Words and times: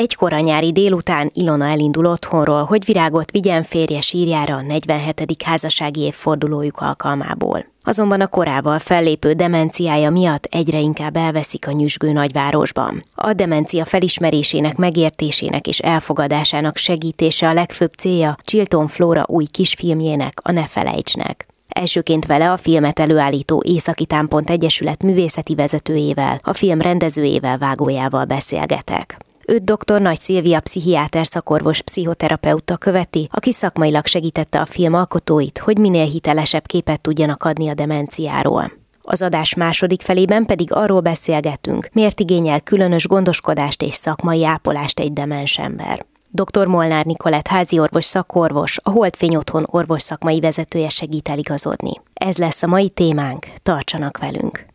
Egy 0.00 0.16
nyári 0.40 0.72
délután 0.72 1.30
Ilona 1.34 1.64
elindul 1.64 2.06
otthonról, 2.06 2.64
hogy 2.64 2.84
virágot 2.84 3.30
vigyen 3.30 3.62
férje 3.62 4.00
sírjára 4.00 4.54
a 4.54 4.62
47. 4.62 5.42
házassági 5.44 6.00
évfordulójuk 6.00 6.80
alkalmából. 6.80 7.66
Azonban 7.84 8.20
a 8.20 8.26
korával 8.26 8.78
fellépő 8.78 9.32
demenciája 9.32 10.10
miatt 10.10 10.44
egyre 10.44 10.78
inkább 10.78 11.16
elveszik 11.16 11.68
a 11.68 11.72
nyüzsgő 11.72 12.12
nagyvárosban. 12.12 13.04
A 13.14 13.32
demencia 13.32 13.84
felismerésének, 13.84 14.76
megértésének 14.76 15.66
és 15.66 15.78
elfogadásának 15.78 16.76
segítése 16.76 17.48
a 17.48 17.52
legfőbb 17.52 17.92
célja 17.92 18.36
Chilton 18.44 18.86
Flora 18.86 19.24
új 19.28 19.44
kisfilmjének, 19.44 20.40
a 20.42 20.52
Ne 20.52 20.66
felejtsnek. 20.66 21.46
Elsőként 21.68 22.26
vele 22.26 22.52
a 22.52 22.56
filmet 22.56 22.98
előállító 22.98 23.62
Északi 23.66 24.04
Támpont 24.04 24.50
Egyesület 24.50 25.02
művészeti 25.02 25.54
vezetőjével, 25.54 26.40
a 26.42 26.52
film 26.52 26.80
rendezőjével, 26.80 27.58
vágójával 27.58 28.24
beszélgetek. 28.24 29.18
Őt 29.50 29.64
dr. 29.64 30.00
Nagy 30.00 30.20
Szilvia 30.20 30.60
pszichiáter 30.60 31.26
szakorvos 31.26 31.82
pszichoterapeuta 31.82 32.76
követi, 32.76 33.28
aki 33.30 33.52
szakmailag 33.52 34.06
segítette 34.06 34.60
a 34.60 34.66
film 34.66 34.94
alkotóit, 34.94 35.58
hogy 35.58 35.78
minél 35.78 36.06
hitelesebb 36.06 36.66
képet 36.66 37.00
tudjanak 37.00 37.44
adni 37.44 37.68
a 37.68 37.74
demenciáról. 37.74 38.72
Az 39.02 39.22
adás 39.22 39.54
második 39.54 40.02
felében 40.02 40.44
pedig 40.44 40.72
arról 40.72 41.00
beszélgetünk, 41.00 41.88
miért 41.92 42.20
igényel 42.20 42.60
különös 42.60 43.06
gondoskodást 43.06 43.82
és 43.82 43.94
szakmai 43.94 44.44
ápolást 44.44 45.00
egy 45.00 45.12
demens 45.12 45.58
ember. 45.58 46.06
Dr. 46.28 46.66
Molnár 46.66 47.04
Nikolett 47.04 47.46
háziorvos 47.46 48.04
szakorvos, 48.04 48.78
a 48.82 48.90
Holdfény 48.90 49.36
Otthon 49.36 49.66
orvos 49.70 50.02
szakmai 50.02 50.40
vezetője 50.40 50.88
segít 50.88 51.28
eligazodni. 51.28 51.92
Ez 52.12 52.36
lesz 52.36 52.62
a 52.62 52.66
mai 52.66 52.88
témánk, 52.88 53.46
tartsanak 53.62 54.18
velünk! 54.18 54.66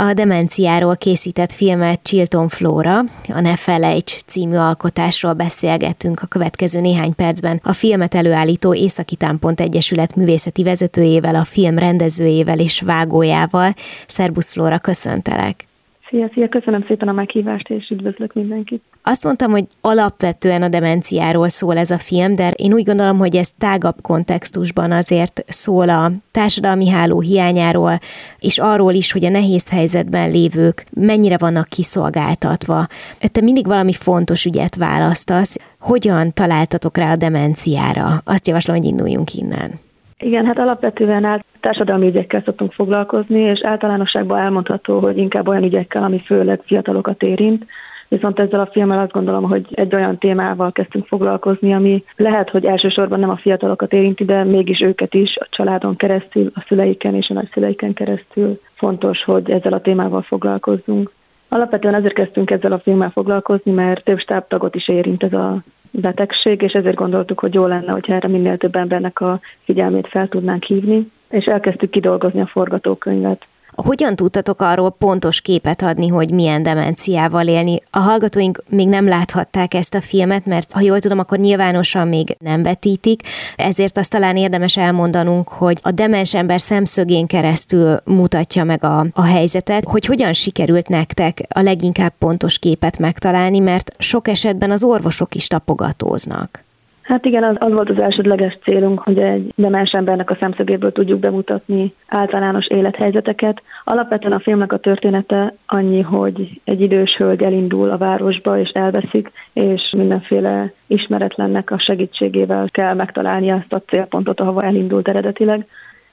A 0.00 0.12
demenciáról 0.12 0.96
készített 0.96 1.52
filmet 1.52 2.00
Chilton 2.02 2.48
Flora, 2.48 2.98
a 3.28 3.40
Ne 3.40 3.56
Felejts 3.56 4.16
című 4.26 4.56
alkotásról 4.56 5.32
beszélgetünk 5.32 6.20
a 6.22 6.26
következő 6.26 6.80
néhány 6.80 7.14
percben 7.14 7.60
a 7.62 7.72
filmet 7.72 8.14
előállító 8.14 8.74
Északi 8.74 9.16
Támpont 9.16 9.60
Egyesület 9.60 10.16
művészeti 10.16 10.62
vezetőjével, 10.62 11.34
a 11.34 11.44
film 11.44 11.78
rendezőjével 11.78 12.58
és 12.58 12.80
vágójával. 12.80 13.74
Szerbusz 14.06 14.52
Flóra, 14.52 14.78
köszöntelek! 14.78 15.67
Szia, 16.08 16.30
szia, 16.32 16.48
köszönöm 16.48 16.84
szépen 16.86 17.08
a 17.08 17.12
meghívást, 17.12 17.68
és 17.68 17.90
üdvözlök 17.90 18.32
mindenkit. 18.32 18.82
Azt 19.02 19.24
mondtam, 19.24 19.50
hogy 19.50 19.64
alapvetően 19.80 20.62
a 20.62 20.68
demenciáról 20.68 21.48
szól 21.48 21.78
ez 21.78 21.90
a 21.90 21.98
film, 21.98 22.34
de 22.34 22.50
én 22.50 22.72
úgy 22.72 22.84
gondolom, 22.84 23.18
hogy 23.18 23.36
ez 23.36 23.50
tágabb 23.58 23.96
kontextusban 24.02 24.92
azért 24.92 25.44
szól 25.46 25.88
a 25.88 26.12
társadalmi 26.30 26.88
háló 26.88 27.20
hiányáról, 27.20 27.98
és 28.38 28.58
arról 28.58 28.92
is, 28.92 29.12
hogy 29.12 29.24
a 29.24 29.30
nehéz 29.30 29.70
helyzetben 29.70 30.30
lévők 30.30 30.84
mennyire 30.90 31.36
vannak 31.38 31.68
kiszolgáltatva. 31.68 32.86
Te 33.32 33.40
mindig 33.40 33.66
valami 33.66 33.92
fontos 33.92 34.44
ügyet 34.44 34.76
választasz. 34.76 35.56
Hogyan 35.78 36.32
találtatok 36.32 36.96
rá 36.96 37.12
a 37.12 37.16
demenciára? 37.16 38.22
Azt 38.24 38.46
javaslom, 38.46 38.76
hogy 38.76 38.84
induljunk 38.84 39.34
innen. 39.34 39.86
Igen, 40.18 40.46
hát 40.46 40.58
alapvetően 40.58 41.24
át 41.24 41.44
társadalmi 41.60 42.06
ügyekkel 42.06 42.42
szoktunk 42.44 42.72
foglalkozni, 42.72 43.40
és 43.40 43.60
általánosságban 43.62 44.38
elmondható, 44.38 44.98
hogy 44.98 45.18
inkább 45.18 45.48
olyan 45.48 45.64
ügyekkel, 45.64 46.02
ami 46.02 46.20
főleg 46.20 46.60
fiatalokat 46.64 47.22
érint, 47.22 47.64
Viszont 48.08 48.40
ezzel 48.40 48.60
a 48.60 48.68
filmmel 48.72 48.98
azt 48.98 49.12
gondolom, 49.12 49.42
hogy 49.42 49.66
egy 49.70 49.94
olyan 49.94 50.18
témával 50.18 50.72
kezdtünk 50.72 51.06
foglalkozni, 51.06 51.72
ami 51.72 52.04
lehet, 52.16 52.50
hogy 52.50 52.64
elsősorban 52.64 53.20
nem 53.20 53.30
a 53.30 53.36
fiatalokat 53.36 53.92
érinti, 53.92 54.24
de 54.24 54.44
mégis 54.44 54.80
őket 54.80 55.14
is 55.14 55.36
a 55.36 55.46
családon 55.50 55.96
keresztül, 55.96 56.50
a 56.54 56.64
szüleiken 56.68 57.14
és 57.14 57.28
a 57.28 57.34
nagyszüleiken 57.34 57.92
keresztül 57.92 58.60
fontos, 58.74 59.24
hogy 59.24 59.50
ezzel 59.50 59.72
a 59.72 59.80
témával 59.80 60.22
foglalkozzunk. 60.22 61.12
Alapvetően 61.48 61.94
ezért 61.94 62.14
kezdtünk 62.14 62.50
ezzel 62.50 62.72
a 62.72 62.78
filmmel 62.78 63.10
foglalkozni, 63.10 63.72
mert 63.72 64.04
több 64.04 64.18
stábtagot 64.18 64.74
is 64.74 64.88
érint 64.88 65.22
ez 65.22 65.32
a 65.32 65.58
betegség, 65.90 66.62
és 66.62 66.72
ezért 66.72 66.96
gondoltuk, 66.96 67.38
hogy 67.38 67.54
jó 67.54 67.66
lenne, 67.66 67.92
hogyha 67.92 68.14
erre 68.14 68.28
minél 68.28 68.56
több 68.56 68.76
embernek 68.76 69.20
a 69.20 69.40
figyelmét 69.64 70.08
fel 70.08 70.28
tudnánk 70.28 70.62
hívni, 70.64 71.10
és 71.30 71.44
elkezdtük 71.44 71.90
kidolgozni 71.90 72.40
a 72.40 72.46
forgatókönyvet. 72.46 73.46
Hogyan 73.84 74.16
tudtatok 74.16 74.60
arról 74.60 74.90
pontos 74.90 75.40
képet 75.40 75.82
adni, 75.82 76.08
hogy 76.08 76.30
milyen 76.30 76.62
demenciával 76.62 77.46
élni? 77.46 77.82
A 77.90 77.98
hallgatóink 77.98 78.62
még 78.68 78.88
nem 78.88 79.08
láthatták 79.08 79.74
ezt 79.74 79.94
a 79.94 80.00
filmet, 80.00 80.46
mert 80.46 80.72
ha 80.72 80.80
jól 80.80 81.00
tudom, 81.00 81.18
akkor 81.18 81.38
nyilvánosan 81.38 82.08
még 82.08 82.36
nem 82.38 82.62
vetítik, 82.62 83.22
ezért 83.56 83.98
azt 83.98 84.10
talán 84.10 84.36
érdemes 84.36 84.76
elmondanunk, 84.76 85.48
hogy 85.48 85.78
a 85.82 85.90
demens 85.90 86.34
ember 86.34 86.60
szemszögén 86.60 87.26
keresztül 87.26 88.00
mutatja 88.04 88.64
meg 88.64 88.84
a, 88.84 89.06
a 89.12 89.22
helyzetet, 89.22 89.84
hogy 89.84 90.04
hogyan 90.04 90.32
sikerült 90.32 90.88
nektek 90.88 91.40
a 91.48 91.60
leginkább 91.60 92.12
pontos 92.18 92.58
képet 92.58 92.98
megtalálni, 92.98 93.58
mert 93.58 93.94
sok 93.98 94.28
esetben 94.28 94.70
az 94.70 94.84
orvosok 94.84 95.34
is 95.34 95.46
tapogatóznak. 95.46 96.66
Hát 97.08 97.26
igen, 97.26 97.44
az, 97.44 97.56
az 97.58 97.72
volt 97.72 97.90
az 97.90 98.00
elsődleges 98.00 98.58
célunk, 98.62 98.98
hogy 99.00 99.18
egy 99.18 99.52
demens 99.56 99.90
embernek 99.90 100.30
a 100.30 100.36
szemszögéből 100.40 100.92
tudjuk 100.92 101.18
bemutatni 101.18 101.94
általános 102.06 102.66
élethelyzeteket. 102.66 103.62
Alapvetően 103.84 104.32
a 104.32 104.40
filmnek 104.40 104.72
a 104.72 104.78
története 104.78 105.54
annyi, 105.66 106.00
hogy 106.00 106.60
egy 106.64 106.80
idős 106.80 107.16
hölgy 107.16 107.42
elindul 107.42 107.90
a 107.90 107.96
városba 107.96 108.58
és 108.58 108.68
elveszik, 108.68 109.30
és 109.52 109.92
mindenféle 109.96 110.72
ismeretlennek 110.86 111.70
a 111.70 111.78
segítségével 111.78 112.68
kell 112.70 112.94
megtalálni 112.94 113.50
azt 113.50 113.72
a 113.72 113.82
célpontot, 113.86 114.40
ahova 114.40 114.62
elindult 114.62 115.08
eredetileg. 115.08 115.66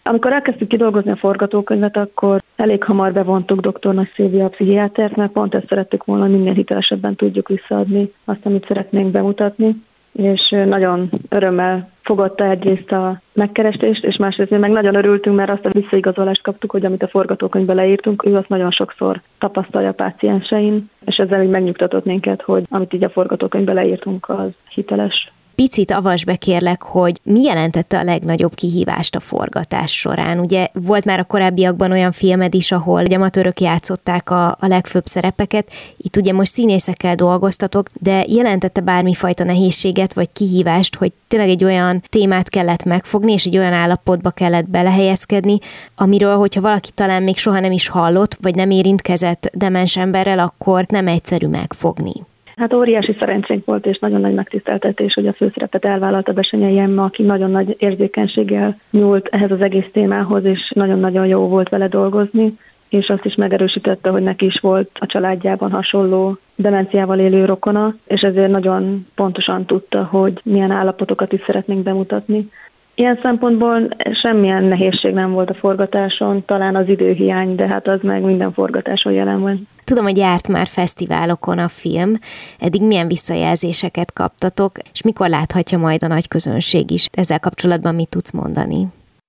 Amikor 0.03 0.33
elkezdtük 0.33 0.67
kidolgozni 0.67 1.11
a 1.11 1.15
forgatókönyvet, 1.15 1.97
akkor 1.97 2.41
elég 2.55 2.83
hamar 2.83 3.13
bevontuk 3.13 3.59
dr. 3.59 3.93
Nagy 3.93 4.11
Szilvia 4.15 4.45
a 4.45 4.49
pszichiátert, 4.49 5.15
mert 5.15 5.31
pont 5.31 5.55
ezt 5.55 5.67
szerettük 5.69 6.05
volna, 6.05 6.27
minél 6.27 6.53
hitelesebben 6.53 7.15
tudjuk 7.15 7.47
visszaadni 7.47 8.11
azt, 8.25 8.45
amit 8.45 8.65
szeretnénk 8.67 9.11
bemutatni 9.11 9.75
és 10.15 10.49
nagyon 10.49 11.09
örömmel 11.29 11.89
fogadta 12.01 12.49
egyrészt 12.49 12.91
a 12.91 13.21
megkerestést, 13.33 14.03
és 14.03 14.17
másrészt 14.17 14.49
meg 14.49 14.71
nagyon 14.71 14.95
örültünk, 14.95 15.35
mert 15.35 15.49
azt 15.49 15.65
a 15.65 15.79
visszaigazolást 15.79 16.41
kaptuk, 16.41 16.71
hogy 16.71 16.85
amit 16.85 17.03
a 17.03 17.07
forgatókönyvbe 17.07 17.73
leírtunk, 17.73 18.25
ő 18.25 18.35
azt 18.35 18.49
nagyon 18.49 18.71
sokszor 18.71 19.21
tapasztalja 19.39 19.89
a 19.89 19.93
páciensein, 19.93 20.89
és 21.05 21.17
ezzel 21.17 21.43
így 21.43 21.49
megnyugtatott 21.49 22.05
minket, 22.05 22.41
hogy 22.41 22.63
amit 22.69 22.93
így 22.93 23.03
a 23.03 23.09
forgatókönyvbe 23.09 23.73
leírtunk, 23.73 24.29
az 24.29 24.49
hiteles. 24.69 25.31
Picit 25.55 25.91
avas 25.91 26.25
be 26.25 26.35
kérlek, 26.35 26.81
hogy 26.81 27.19
mi 27.23 27.41
jelentette 27.41 27.99
a 27.99 28.03
legnagyobb 28.03 28.55
kihívást 28.55 29.15
a 29.15 29.19
forgatás 29.19 29.99
során. 29.99 30.39
Ugye 30.39 30.67
volt 30.73 31.05
már 31.05 31.19
a 31.19 31.23
korábbiakban 31.23 31.91
olyan 31.91 32.11
filmed 32.11 32.53
is, 32.53 32.71
ahol 32.71 33.03
amatőrök 33.05 33.59
játszották 33.59 34.29
a, 34.29 34.47
a 34.47 34.67
legfőbb 34.67 35.05
szerepeket, 35.05 35.71
itt 35.97 36.15
ugye 36.15 36.33
most 36.33 36.53
színészekkel 36.53 37.15
dolgoztatok, 37.15 37.89
de 37.93 38.23
jelentette 38.27 38.81
bármifajta 38.81 39.43
nehézséget 39.43 40.13
vagy 40.13 40.29
kihívást, 40.33 40.95
hogy 40.95 41.11
tényleg 41.27 41.49
egy 41.49 41.63
olyan 41.63 42.03
témát 42.09 42.49
kellett 42.49 42.83
megfogni, 42.83 43.31
és 43.31 43.45
egy 43.45 43.57
olyan 43.57 43.73
állapotba 43.73 44.29
kellett 44.29 44.69
belehelyezkedni, 44.69 45.59
amiről, 45.95 46.35
hogyha 46.35 46.61
valaki 46.61 46.89
talán 46.91 47.23
még 47.23 47.37
soha 47.37 47.59
nem 47.59 47.71
is 47.71 47.87
hallott, 47.87 48.37
vagy 48.41 48.55
nem 48.55 48.69
érintkezett 48.69 49.49
demens 49.53 49.97
emberrel, 49.97 50.39
akkor 50.39 50.85
nem 50.89 51.07
egyszerű 51.07 51.47
megfogni. 51.47 52.13
Hát 52.55 52.73
óriási 52.73 53.15
szerencsénk 53.19 53.65
volt, 53.65 53.85
és 53.85 53.99
nagyon 53.99 54.21
nagy 54.21 54.33
megtiszteltetés, 54.33 55.13
hogy 55.13 55.27
a 55.27 55.33
főszerepet 55.33 55.85
elvállalta 55.85 56.33
Besenyei 56.33 56.77
Emma, 56.77 57.03
aki 57.03 57.23
nagyon 57.23 57.51
nagy 57.51 57.75
érzékenységgel 57.79 58.79
nyúlt 58.91 59.27
ehhez 59.27 59.51
az 59.51 59.61
egész 59.61 59.87
témához, 59.91 60.45
és 60.45 60.71
nagyon-nagyon 60.75 61.25
jó 61.25 61.47
volt 61.47 61.69
vele 61.69 61.87
dolgozni, 61.87 62.57
és 62.89 63.09
azt 63.09 63.25
is 63.25 63.35
megerősítette, 63.35 64.09
hogy 64.09 64.21
neki 64.21 64.45
is 64.45 64.59
volt 64.59 64.89
a 64.99 65.05
családjában 65.05 65.71
hasonló 65.71 66.37
demenciával 66.55 67.19
élő 67.19 67.45
rokona, 67.45 67.95
és 68.07 68.21
ezért 68.21 68.51
nagyon 68.51 69.07
pontosan 69.15 69.65
tudta, 69.65 70.03
hogy 70.03 70.39
milyen 70.43 70.71
állapotokat 70.71 71.33
is 71.33 71.41
szeretnénk 71.45 71.83
bemutatni. 71.83 72.49
Ilyen 72.97 73.19
szempontból 73.23 73.87
semmilyen 74.21 74.63
nehézség 74.63 75.13
nem 75.13 75.31
volt 75.31 75.49
a 75.49 75.53
forgatáson, 75.53 76.45
talán 76.45 76.75
az 76.75 76.87
időhiány, 76.87 77.55
de 77.55 77.67
hát 77.67 77.87
az 77.87 77.99
meg 78.01 78.21
minden 78.21 78.53
forgatáson 78.53 79.13
jelen 79.13 79.41
van. 79.41 79.67
Tudom, 79.83 80.03
hogy 80.03 80.17
járt 80.17 80.47
már 80.47 80.67
fesztiválokon 80.67 81.57
a 81.57 81.67
film, 81.67 82.13
eddig 82.59 82.81
milyen 82.81 83.07
visszajelzéseket 83.07 84.13
kaptatok, 84.13 84.71
és 84.93 85.01
mikor 85.01 85.29
láthatja 85.29 85.77
majd 85.77 86.03
a 86.03 86.07
nagy 86.07 86.27
közönség 86.27 86.91
is? 86.91 87.07
Ezzel 87.11 87.39
kapcsolatban 87.39 87.95
mit 87.95 88.09
tudsz 88.09 88.31
mondani? 88.31 88.87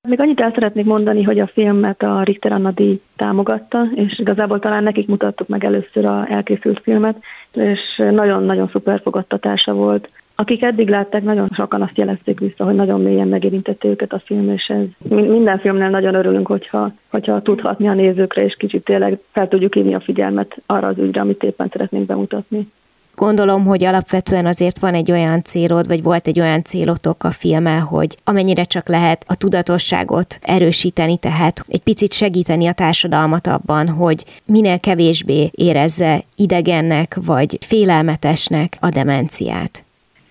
Még 0.09 0.21
annyit 0.21 0.41
el 0.41 0.53
szeretnék 0.55 0.85
mondani, 0.85 1.23
hogy 1.23 1.39
a 1.39 1.51
filmet 1.53 2.03
a 2.03 2.23
Richter 2.23 2.53
Anna 2.53 2.71
díj 2.71 3.01
támogatta, 3.17 3.89
és 3.95 4.19
igazából 4.19 4.59
talán 4.59 4.83
nekik 4.83 5.09
mutattuk 5.09 5.49
meg 5.49 5.65
először 5.65 6.05
a 6.05 6.27
elkészült 6.31 6.81
filmet, 6.83 7.17
és 7.53 7.81
nagyon-nagyon 8.11 8.69
szuper 8.73 9.01
fogadtatása 9.03 9.73
volt. 9.73 10.09
Akik 10.39 10.63
eddig 10.63 10.89
látták, 10.89 11.23
nagyon 11.23 11.49
sokan 11.55 11.83
azt 11.83 11.99
jelezték 11.99 12.41
vissza, 12.41 12.65
hogy 12.65 12.75
nagyon 12.75 13.01
mélyen 13.01 13.29
megérintette 13.29 13.89
őket 13.89 14.13
a 14.13 14.23
film, 14.25 14.51
és 14.51 14.69
ez 14.69 14.85
minden 15.09 15.59
filmnél 15.59 15.89
nagyon 15.89 16.15
örülünk, 16.15 16.47
hogyha, 16.47 16.93
hogyha 17.11 17.43
tudhatni 17.43 17.89
a 17.89 17.95
nézőkre, 17.95 18.45
és 18.45 18.57
kicsit 18.57 18.85
tényleg 18.85 19.19
fel 19.33 19.49
tudjuk 19.49 19.75
hívni 19.75 19.95
a 19.95 20.01
figyelmet 20.01 20.57
arra 20.67 20.87
az 20.87 20.99
ügyre, 20.99 21.21
amit 21.21 21.43
éppen 21.43 21.69
szeretnénk 21.73 22.07
bemutatni. 22.07 22.69
Gondolom, 23.15 23.65
hogy 23.65 23.85
alapvetően 23.85 24.47
azért 24.47 24.79
van 24.79 24.95
egy 24.95 25.11
olyan 25.11 25.43
célod, 25.43 25.87
vagy 25.87 26.03
volt 26.03 26.27
egy 26.27 26.41
olyan 26.41 26.63
célotok 26.65 27.25
a 27.25 27.31
filmmel, 27.31 27.81
hogy 27.81 28.17
amennyire 28.25 28.65
csak 28.65 28.89
lehet 28.89 29.25
a 29.27 29.37
tudatosságot 29.37 30.39
erősíteni, 30.43 31.19
tehát 31.19 31.65
egy 31.69 31.83
picit 31.83 32.13
segíteni 32.13 32.67
a 32.67 32.73
társadalmat 32.73 33.47
abban, 33.47 33.89
hogy 33.89 34.25
minél 34.45 34.81
kevésbé 34.81 35.51
érezze 35.53 36.23
idegennek, 36.35 37.19
vagy 37.27 37.59
félelmetesnek 37.61 38.77
a 38.81 38.89
demenciát. 38.89 39.86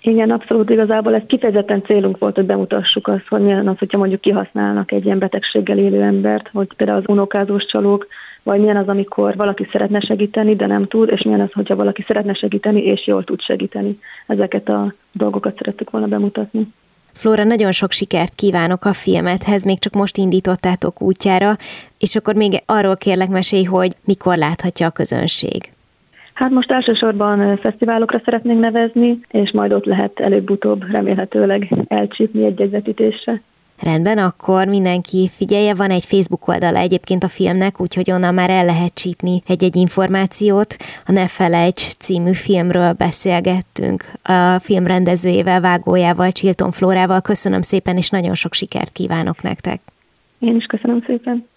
Igen, 0.07 0.31
abszolút 0.31 0.69
igazából 0.69 1.15
ez 1.15 1.21
kifejezetten 1.27 1.83
célunk 1.83 2.17
volt, 2.17 2.35
hogy 2.35 2.45
bemutassuk 2.45 3.07
azt, 3.07 3.27
hogy 3.27 3.41
milyen 3.41 3.67
az, 3.67 3.77
hogyha 3.77 3.97
mondjuk 3.97 4.21
kihasználnak 4.21 4.91
egy 4.91 5.05
ilyen 5.05 5.19
betegséggel 5.19 5.77
élő 5.77 6.01
embert, 6.01 6.49
hogy 6.53 6.67
például 6.75 6.99
az 6.99 7.07
unokázós 7.07 7.65
csalók, 7.65 8.07
vagy 8.43 8.59
milyen 8.59 8.77
az, 8.77 8.87
amikor 8.87 9.35
valaki 9.35 9.67
szeretne 9.71 9.99
segíteni, 9.99 10.55
de 10.55 10.65
nem 10.65 10.87
tud, 10.87 11.09
és 11.11 11.21
milyen 11.21 11.39
az, 11.39 11.51
hogyha 11.51 11.75
valaki 11.75 12.03
szeretne 12.07 12.33
segíteni, 12.33 12.81
és 12.81 13.07
jól 13.07 13.23
tud 13.23 13.41
segíteni. 13.41 13.99
Ezeket 14.27 14.69
a 14.69 14.93
dolgokat 15.11 15.57
szerettük 15.57 15.89
volna 15.89 16.07
bemutatni. 16.07 16.67
Flóra, 17.13 17.43
nagyon 17.43 17.71
sok 17.71 17.91
sikert 17.91 18.35
kívánok 18.35 18.85
a 18.85 18.93
filmethez, 18.93 19.63
még 19.63 19.79
csak 19.79 19.93
most 19.93 20.17
indítottátok 20.17 21.01
útjára, 21.01 21.57
és 21.97 22.15
akkor 22.15 22.35
még 22.35 22.63
arról 22.65 22.97
kérlek 22.97 23.29
mesélj, 23.29 23.63
hogy 23.63 23.91
mikor 24.03 24.37
láthatja 24.37 24.87
a 24.87 24.91
közönség. 24.91 25.74
Hát 26.35 26.49
most 26.49 26.71
elsősorban 26.71 27.57
fesztiválokra 27.57 28.21
szeretnénk 28.25 28.59
nevezni, 28.59 29.19
és 29.27 29.51
majd 29.51 29.73
ott 29.73 29.85
lehet 29.85 30.19
előbb-utóbb 30.19 30.91
remélhetőleg 30.91 31.73
elcsípni 31.87 32.45
egy 32.45 32.61
egyzetítésre. 32.61 33.41
Rendben, 33.81 34.17
akkor 34.17 34.67
mindenki 34.67 35.29
figyelje, 35.31 35.73
van 35.73 35.89
egy 35.89 36.05
Facebook 36.05 36.47
oldala 36.47 36.77
egyébként 36.77 37.23
a 37.23 37.27
filmnek, 37.27 37.81
úgyhogy 37.81 38.11
onnan 38.11 38.33
már 38.33 38.49
el 38.49 38.65
lehet 38.65 38.93
csípni 38.93 39.41
egy-egy 39.47 39.75
információt. 39.75 40.75
A 41.05 41.11
Ne 41.11 41.27
Felejts 41.27 41.91
című 41.93 42.33
filmről 42.33 42.93
beszélgettünk 42.93 44.03
a 44.23 44.59
film 44.59 44.87
rendezőjével, 44.87 45.61
vágójával, 45.61 46.31
Chilton 46.31 46.71
Flórával. 46.71 47.21
Köszönöm 47.21 47.61
szépen, 47.61 47.97
és 47.97 48.09
nagyon 48.09 48.33
sok 48.33 48.53
sikert 48.53 48.91
kívánok 48.91 49.41
nektek. 49.41 49.81
Én 50.39 50.55
is 50.55 50.65
köszönöm 50.65 51.03
szépen. 51.05 51.47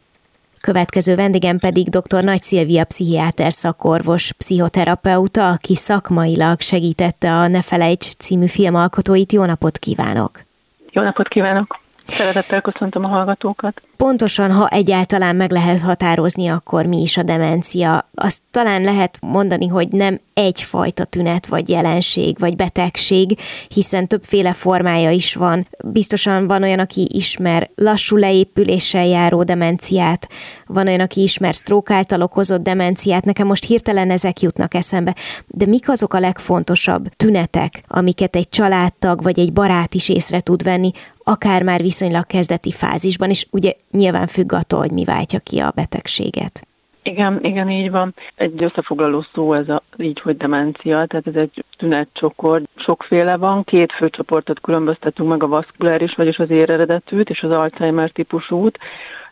Következő 0.61 1.15
vendégem 1.15 1.59
pedig 1.59 1.89
dr. 1.89 2.25
Nagy 2.25 2.43
Szilvia 2.43 2.85
pszichiáter 2.85 3.53
szakorvos, 3.53 4.33
pszichoterapeuta, 4.33 5.51
aki 5.51 5.75
szakmailag 5.75 6.61
segítette 6.61 7.33
a 7.33 7.49
Ne 7.49 7.63
Felejts 7.63 8.07
című 8.07 8.47
filmalkotóit. 8.47 9.33
Jó 9.33 9.45
napot 9.45 9.79
kívánok! 9.79 10.43
Jó 10.91 11.03
napot 11.03 11.29
kívánok! 11.29 11.79
Szeretettel 12.11 12.61
köszöntöm 12.61 13.05
a 13.05 13.09
hallgatókat. 13.09 13.81
Pontosan, 13.97 14.53
ha 14.53 14.69
egyáltalán 14.69 15.37
meg 15.37 15.51
lehet 15.51 15.81
határozni, 15.81 16.49
akkor 16.49 16.87
mi 16.87 17.01
is 17.01 17.17
a 17.17 17.23
demencia. 17.23 18.09
Azt 18.15 18.43
talán 18.51 18.83
lehet 18.83 19.19
mondani, 19.21 19.67
hogy 19.67 19.89
nem 19.89 20.21
egyfajta 20.35 21.05
tünet, 21.05 21.47
vagy 21.47 21.69
jelenség, 21.69 22.39
vagy 22.39 22.57
betegség, 22.57 23.39
hiszen 23.69 24.07
többféle 24.07 24.53
formája 24.53 25.11
is 25.11 25.35
van. 25.35 25.69
Biztosan 25.85 26.47
van 26.47 26.63
olyan, 26.63 26.79
aki 26.79 27.09
ismer 27.13 27.71
lassú 27.75 28.17
leépüléssel 28.17 29.07
járó 29.07 29.43
demenciát, 29.43 30.29
van 30.67 30.87
olyan, 30.87 31.01
aki 31.01 31.23
ismer 31.23 31.55
sztrók 31.55 31.91
által 31.91 32.23
okozott 32.23 32.63
demenciát. 32.63 33.25
Nekem 33.25 33.47
most 33.47 33.65
hirtelen 33.65 34.11
ezek 34.11 34.41
jutnak 34.41 34.75
eszembe. 34.75 35.15
De 35.47 35.67
mik 35.67 35.89
azok 35.89 36.15
a 36.15 36.21
legfontosabb 36.21 37.09
tünetek, 37.17 37.83
amiket 37.87 38.37
egy 38.37 38.49
családtag 38.49 39.23
vagy 39.23 39.39
egy 39.39 39.53
barát 39.53 39.95
is 39.95 40.09
észre 40.09 40.41
tud 40.41 40.63
venni, 40.63 40.91
akár 41.29 41.63
már 41.63 41.81
viszonylag 41.81 42.27
kezdeti 42.27 42.73
fázisban, 42.73 43.31
és 43.31 43.47
ugye 43.51 43.73
nyilván 43.91 44.27
függ 44.27 44.53
attól, 44.53 44.81
hogy 44.81 44.91
mi 44.91 45.05
váltja 45.05 45.39
ki 45.39 45.59
a 45.59 45.73
betegséget. 45.75 46.67
Igen, 47.03 47.39
igen, 47.43 47.71
így 47.71 47.91
van. 47.91 48.15
Egy 48.35 48.63
összefoglaló 48.63 49.25
szó 49.35 49.53
ez 49.53 49.69
a, 49.69 49.83
így, 49.97 50.21
hogy 50.21 50.37
demencia, 50.37 51.07
tehát 51.07 51.27
ez 51.27 51.35
egy 51.35 51.65
tünetcsokor. 51.77 52.63
Sokféle 52.77 53.37
van, 53.37 53.65
két 53.65 53.93
fő 53.93 54.11
csoportot 54.11 54.61
különböztetünk 54.61 55.29
meg, 55.29 55.43
a 55.43 55.47
vaszkuláris, 55.47 56.15
vagyis 56.15 56.39
az 56.39 56.51
éreredetűt 56.51 57.31
és 57.31 57.43
az 57.43 57.51
Alzheimer 57.51 58.11
típusút. 58.11 58.79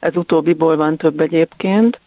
Ez 0.01 0.17
utóbbiból 0.17 0.77
van 0.77 0.97
több 0.97 1.21
egyébként, 1.21 2.01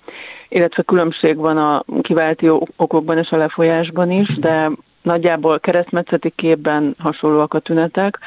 illetve 0.49 0.83
különbség 0.83 1.35
van 1.35 1.57
a 1.57 1.83
kiválti 2.01 2.49
okokban 2.75 3.17
és 3.17 3.29
a 3.29 3.37
lefolyásban 3.37 4.11
is, 4.11 4.39
de 4.39 4.71
nagyjából 5.01 5.59
keresztmetszeti 5.59 6.31
képben 6.35 6.95
hasonlóak 6.97 7.53
a 7.53 7.59
tünetek 7.59 8.19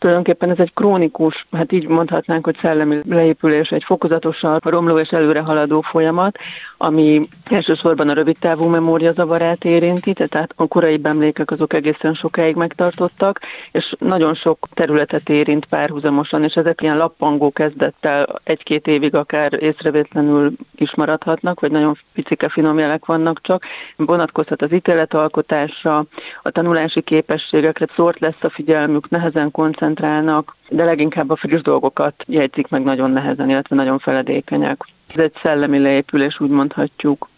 tulajdonképpen 0.00 0.50
ez 0.50 0.58
egy 0.58 0.74
krónikus, 0.74 1.46
hát 1.52 1.72
így 1.72 1.88
mondhatnánk, 1.88 2.44
hogy 2.44 2.56
szellemi 2.62 3.00
leépülés, 3.08 3.70
egy 3.70 3.84
fokozatosan 3.84 4.60
romló 4.64 4.98
és 4.98 5.08
előre 5.08 5.40
haladó 5.40 5.80
folyamat, 5.80 6.38
ami 6.82 7.28
elsősorban 7.44 8.08
a 8.08 8.12
rövid 8.12 8.36
távú 8.38 8.64
memória 8.64 9.12
zavarát 9.12 9.64
érinti, 9.64 10.12
tehát 10.12 10.52
a 10.56 10.66
korai 10.66 11.00
emlékek 11.02 11.50
azok 11.50 11.74
egészen 11.74 12.14
sokáig 12.14 12.56
megtartottak, 12.56 13.40
és 13.72 13.94
nagyon 13.98 14.34
sok 14.34 14.58
területet 14.74 15.28
érint 15.28 15.66
párhuzamosan, 15.66 16.44
és 16.44 16.54
ezek 16.54 16.82
ilyen 16.82 16.96
lappangó 16.96 17.52
kezdettel 17.52 18.40
egy-két 18.42 18.86
évig 18.86 19.14
akár 19.14 19.62
észrevétlenül 19.62 20.52
is 20.76 20.94
maradhatnak, 20.94 21.60
vagy 21.60 21.70
nagyon 21.70 21.98
picike 22.12 22.48
finom 22.48 22.78
jelek 22.78 23.06
vannak 23.06 23.40
csak. 23.40 23.64
Vonatkozhat 23.96 24.62
az 24.62 24.72
ítéletalkotásra, 24.72 26.04
a 26.42 26.50
tanulási 26.50 27.00
képességekre, 27.00 27.86
szórt 27.96 28.20
lesz 28.20 28.42
a 28.42 28.50
figyelmük, 28.50 29.08
nehezen 29.08 29.50
koncentrálnak, 29.50 30.56
de 30.68 30.84
leginkább 30.84 31.30
a 31.30 31.36
friss 31.36 31.62
dolgokat 31.62 32.14
jegyzik 32.26 32.68
meg 32.68 32.82
nagyon 32.82 33.10
nehezen, 33.10 33.50
illetve 33.50 33.76
nagyon 33.76 33.98
feledékenyek. 33.98 34.84
Ez 35.14 35.22
egy 35.22 35.32
szellemi 35.42 35.78
leépülés, 35.78 36.40
úgy 36.40 36.50
mondhatjuk. 36.50 37.28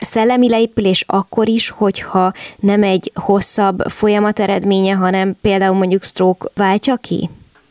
Szellemi 0.00 0.48
leépülés 0.48 1.04
akkor 1.06 1.48
is, 1.48 1.70
hogyha 1.70 2.32
nem 2.60 2.82
egy 2.82 3.10
hosszabb 3.14 3.80
folyamat 3.80 4.38
eredménye, 4.38 4.94
hanem 4.94 5.36
például 5.40 5.76
mondjuk 5.76 6.02
stroke 6.02 6.48
váltja 6.54 6.96
ki? 6.96 7.30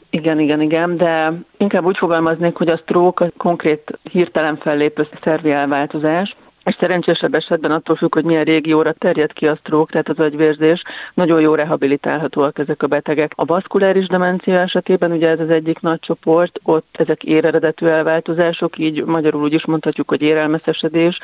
Igen, 0.09 0.39
igen, 0.39 0.61
igen, 0.61 0.97
de 0.97 1.33
inkább 1.57 1.85
úgy 1.85 1.97
fogalmaznék, 1.97 2.55
hogy 2.55 2.67
a 2.67 2.77
stroke 2.77 3.25
a 3.25 3.29
konkrét 3.37 3.99
hirtelen 4.11 4.57
fellépő 4.57 5.07
szervi 5.23 5.51
elváltozás, 5.51 6.35
és 6.65 6.75
szerencsésebb 6.79 7.33
esetben 7.33 7.71
attól 7.71 7.95
függ, 7.95 8.13
hogy 8.13 8.23
milyen 8.23 8.43
régióra 8.43 8.91
terjed 8.91 9.33
ki 9.33 9.45
a 9.45 9.55
stroke, 9.55 9.91
tehát 9.91 10.09
az 10.09 10.25
agyvérzés, 10.25 10.81
nagyon 11.13 11.41
jó 11.41 11.55
rehabilitálhatóak 11.55 12.59
ezek 12.59 12.83
a 12.83 12.87
betegek. 12.87 13.31
A 13.35 13.43
baszkuláris 13.43 14.07
demencia 14.07 14.59
esetében 14.59 15.11
ugye 15.11 15.29
ez 15.29 15.39
az 15.39 15.49
egyik 15.49 15.79
nagy 15.79 15.99
csoport, 15.99 16.59
ott 16.63 16.95
ezek 16.97 17.23
éreredetű 17.23 17.85
elváltozások, 17.85 18.77
így 18.77 19.03
magyarul 19.03 19.41
úgy 19.41 19.53
is 19.53 19.65
mondhatjuk, 19.65 20.09
hogy 20.09 20.21
érelmeszesedés. 20.21 21.19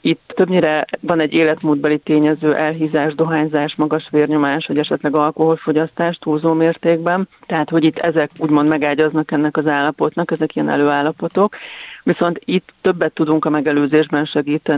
Itt 0.00 0.32
többnyire 0.34 0.84
van 1.00 1.20
egy 1.20 1.32
életmódbeli 1.32 1.98
tényező, 1.98 2.54
elhízás, 2.54 3.14
dohányzás, 3.14 3.74
magas 3.74 4.06
vérnyomás, 4.10 4.66
vagy 4.66 4.78
esetleg 4.78 5.16
alkoholfogyasztás 5.16 6.16
túlzó 6.16 6.52
mértékben. 6.52 7.28
Tehát, 7.46 7.70
hogy 7.70 7.84
itt 7.84 7.98
ezek 7.98 8.30
úgymond 8.38 8.68
megágyaznak 8.68 9.30
ennek 9.30 9.56
az 9.56 9.66
állapotnak, 9.66 10.30
ezek 10.30 10.56
ilyen 10.56 10.68
előállapotok. 10.68 11.56
Viszont 12.02 12.40
itt 12.44 12.72
többet 12.80 13.12
tudunk 13.12 13.44
a 13.44 13.50
megelőzésben 13.50 14.24
segíteni, 14.24 14.73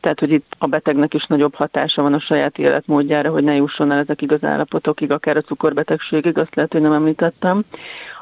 tehát 0.00 0.20
hogy 0.20 0.30
itt 0.30 0.56
a 0.58 0.66
betegnek 0.66 1.14
is 1.14 1.26
nagyobb 1.26 1.54
hatása 1.54 2.02
van 2.02 2.14
a 2.14 2.20
saját 2.20 2.58
életmódjára, 2.58 3.30
hogy 3.30 3.44
ne 3.44 3.54
jusson 3.54 3.92
el 3.92 3.98
ezekig 3.98 4.32
az 4.32 4.44
állapotokig, 4.44 5.12
akár 5.12 5.36
a 5.36 5.40
cukorbetegségig, 5.40 6.38
azt 6.38 6.54
lehet, 6.54 6.72
hogy 6.72 6.80
nem 6.80 6.92
említettem. 6.92 7.64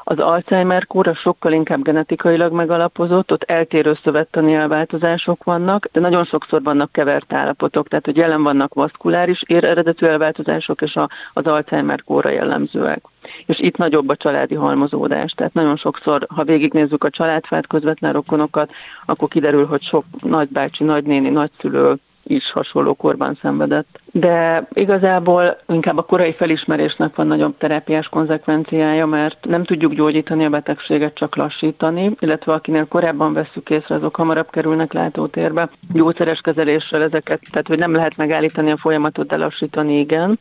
Az 0.03 0.19
Alzheimer 0.19 0.87
kóra 0.87 1.13
sokkal 1.13 1.51
inkább 1.51 1.81
genetikailag 1.81 2.53
megalapozott, 2.53 3.31
ott 3.31 3.43
eltérő 3.43 3.97
szövettani 4.03 4.53
elváltozások 4.53 5.43
vannak, 5.43 5.89
de 5.91 5.99
nagyon 5.99 6.25
sokszor 6.25 6.63
vannak 6.63 6.91
kevert 6.91 7.33
állapotok, 7.33 7.87
tehát 7.87 8.05
hogy 8.05 8.17
jelen 8.17 8.43
vannak 8.43 8.73
vaszkuláris 8.73 9.43
ér 9.47 9.63
eredetű 9.63 10.05
elváltozások, 10.05 10.81
és 10.81 10.95
a, 10.95 11.09
az 11.33 11.45
Alzheimer 11.45 12.03
kóra 12.03 12.31
jellemzőek. 12.31 13.01
És 13.45 13.59
itt 13.59 13.77
nagyobb 13.77 14.09
a 14.09 14.15
családi 14.15 14.55
halmozódás. 14.55 15.31
Tehát 15.31 15.53
nagyon 15.53 15.77
sokszor, 15.77 16.25
ha 16.29 16.43
végignézzük 16.43 17.03
a 17.03 17.09
családfát, 17.09 17.67
közvetlen 17.67 18.13
rokonokat, 18.13 18.71
akkor 19.05 19.27
kiderül, 19.27 19.65
hogy 19.65 19.83
sok 19.83 20.05
nagybácsi, 20.21 20.83
nagynéni, 20.83 21.29
nagyszülő 21.29 21.95
is 22.23 22.51
hasonló 22.51 22.93
korban 22.93 23.37
szenvedett. 23.41 23.99
De 24.11 24.67
igazából 24.73 25.57
inkább 25.67 25.97
a 25.97 26.01
korai 26.01 26.33
felismerésnek 26.33 27.15
van 27.15 27.27
nagyobb 27.27 27.57
terápiás 27.57 28.07
konzekvenciája, 28.07 29.05
mert 29.05 29.45
nem 29.45 29.63
tudjuk 29.63 29.93
gyógyítani 29.93 30.45
a 30.45 30.49
betegséget, 30.49 31.13
csak 31.13 31.35
lassítani, 31.35 32.11
illetve 32.19 32.53
akinél 32.53 32.87
korábban 32.87 33.33
veszük 33.33 33.69
észre, 33.69 33.95
azok 33.95 34.15
hamarabb 34.15 34.49
kerülnek 34.49 34.93
látótérbe. 34.93 35.69
Gyógyszeres 35.93 36.39
kezeléssel 36.41 37.01
ezeket, 37.01 37.41
tehát 37.51 37.67
hogy 37.67 37.77
nem 37.77 37.93
lehet 37.93 38.17
megállítani 38.17 38.71
a 38.71 38.77
folyamatot, 38.77 39.27
de 39.27 39.37
lassítani 39.37 39.99
igen 39.99 40.39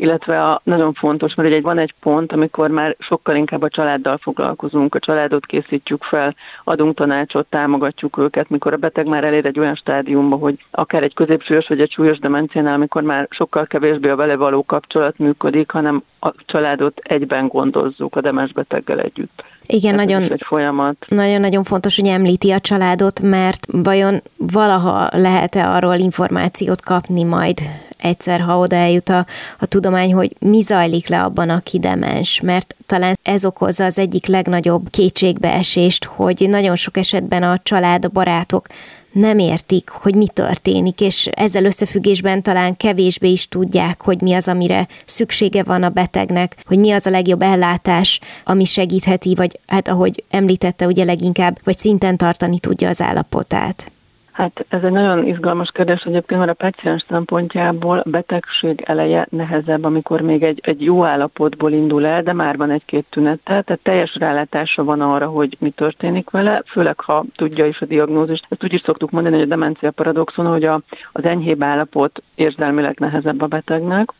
illetve 0.00 0.42
a, 0.44 0.60
nagyon 0.64 0.92
fontos, 0.92 1.34
mert 1.34 1.48
ugye 1.48 1.60
van 1.60 1.78
egy 1.78 1.94
pont, 2.00 2.32
amikor 2.32 2.70
már 2.70 2.96
sokkal 2.98 3.36
inkább 3.36 3.62
a 3.62 3.68
családdal 3.68 4.18
foglalkozunk, 4.18 4.94
a 4.94 4.98
családot 4.98 5.46
készítjük 5.46 6.02
fel, 6.02 6.34
adunk 6.64 6.94
tanácsot, 6.94 7.46
támogatjuk 7.46 8.18
őket, 8.18 8.48
mikor 8.48 8.72
a 8.72 8.76
beteg 8.76 9.08
már 9.08 9.24
elér 9.24 9.46
egy 9.46 9.58
olyan 9.58 9.74
stádiumba, 9.74 10.36
hogy 10.36 10.64
akár 10.70 11.02
egy 11.02 11.14
középsúlyos 11.14 11.68
vagy 11.68 11.80
egy 11.80 11.90
súlyos 11.90 12.18
demenciánál, 12.18 12.74
amikor 12.74 12.99
már 13.02 13.26
sokkal 13.30 13.66
kevésbé 13.66 14.08
a 14.08 14.16
vele 14.16 14.36
való 14.36 14.64
kapcsolat 14.64 15.18
működik, 15.18 15.70
hanem 15.70 16.02
a 16.20 16.32
családot 16.46 16.98
egyben 17.02 17.48
gondozzuk 17.48 18.16
a 18.16 18.20
demens 18.20 18.52
beteggel 18.52 18.98
együtt. 18.98 19.44
Igen, 19.66 19.94
nagyon, 19.94 20.22
egy 20.22 20.42
folyamat. 20.46 20.96
Nagyon-nagyon 21.08 21.62
fontos, 21.62 21.96
hogy 21.96 22.08
említi 22.08 22.50
a 22.50 22.60
családot, 22.60 23.20
mert 23.20 23.66
vajon 23.72 24.22
valaha 24.36 25.08
lehet-e 25.12 25.70
arról 25.70 25.94
információt 25.94 26.80
kapni 26.80 27.22
majd 27.22 27.58
egyszer, 27.96 28.40
ha 28.40 28.58
oda 28.58 28.76
eljut 28.76 29.08
a, 29.08 29.26
a 29.58 29.66
tudomány, 29.66 30.14
hogy 30.14 30.36
mi 30.38 30.60
zajlik 30.60 31.08
le 31.08 31.22
abban, 31.22 31.50
aki 31.50 31.78
demens, 31.78 32.40
mert 32.40 32.74
talán 32.86 33.18
ez 33.22 33.44
okozza 33.44 33.84
az 33.84 33.98
egyik 33.98 34.26
legnagyobb 34.26 34.90
kétségbeesést, 34.90 36.04
hogy 36.04 36.46
nagyon 36.48 36.76
sok 36.76 36.96
esetben 36.96 37.42
a 37.42 37.58
család, 37.62 38.04
a 38.04 38.08
barátok 38.08 38.66
nem 39.12 39.38
értik, 39.38 39.88
hogy 39.88 40.14
mi 40.14 40.26
történik, 40.26 41.00
és 41.00 41.26
ezzel 41.26 41.64
összefüggésben 41.64 42.42
talán 42.42 42.76
kevésbé 42.76 43.30
is 43.30 43.48
tudják, 43.48 44.02
hogy 44.02 44.20
mi 44.20 44.32
az, 44.32 44.48
amire 44.48 44.88
szüksége 45.04 45.62
van 45.62 45.82
a 45.82 45.88
betegnek, 45.88 46.56
hogy 46.66 46.78
mi 46.78 46.90
az 46.90 47.06
a 47.06 47.10
legjobb 47.10 47.42
ellátás, 47.42 48.20
ami 48.44 48.64
segítheti, 48.64 49.34
vagy 49.34 49.60
hát 49.66 49.88
ahogy 49.88 50.24
említette, 50.30 50.86
ugye 50.86 51.04
leginkább, 51.04 51.58
vagy 51.64 51.78
szinten 51.78 52.16
tartani 52.16 52.58
tudja 52.58 52.88
az 52.88 53.00
állapotát. 53.00 53.92
Hát 54.40 54.66
ez 54.68 54.82
egy 54.82 54.92
nagyon 54.92 55.26
izgalmas 55.26 55.70
kérdés 55.70 56.02
egyébként, 56.02 56.40
mert 56.40 56.52
a 56.60 56.64
paciens 56.64 57.04
szempontjából 57.08 57.98
a 57.98 58.10
betegség 58.10 58.82
eleje 58.86 59.26
nehezebb, 59.30 59.84
amikor 59.84 60.20
még 60.20 60.42
egy, 60.42 60.60
egy 60.62 60.82
jó 60.82 61.04
állapotból 61.04 61.72
indul 61.72 62.06
el, 62.06 62.22
de 62.22 62.32
már 62.32 62.56
van 62.56 62.70
egy-két 62.70 63.06
tünete, 63.10 63.62
tehát 63.62 63.80
teljes 63.82 64.16
rálátása 64.16 64.84
van 64.84 65.00
arra, 65.00 65.26
hogy 65.26 65.56
mi 65.58 65.70
történik 65.70 66.30
vele, 66.30 66.62
főleg 66.66 67.00
ha 67.00 67.24
tudja 67.36 67.66
is 67.66 67.80
a 67.80 67.86
diagnózist. 67.86 68.46
Ezt 68.48 68.64
úgy 68.64 68.72
is 68.72 68.82
szoktuk 68.84 69.10
mondani, 69.10 69.34
hogy 69.34 69.44
a 69.44 69.48
demencia 69.48 69.90
paradoxon, 69.90 70.46
hogy 70.46 70.64
a, 70.64 70.80
az 71.12 71.24
enyhébb 71.24 71.62
állapot 71.62 72.22
érzelmileg 72.34 72.98
nehezebb 72.98 73.42
a 73.42 73.46
betegnek, 73.46 74.12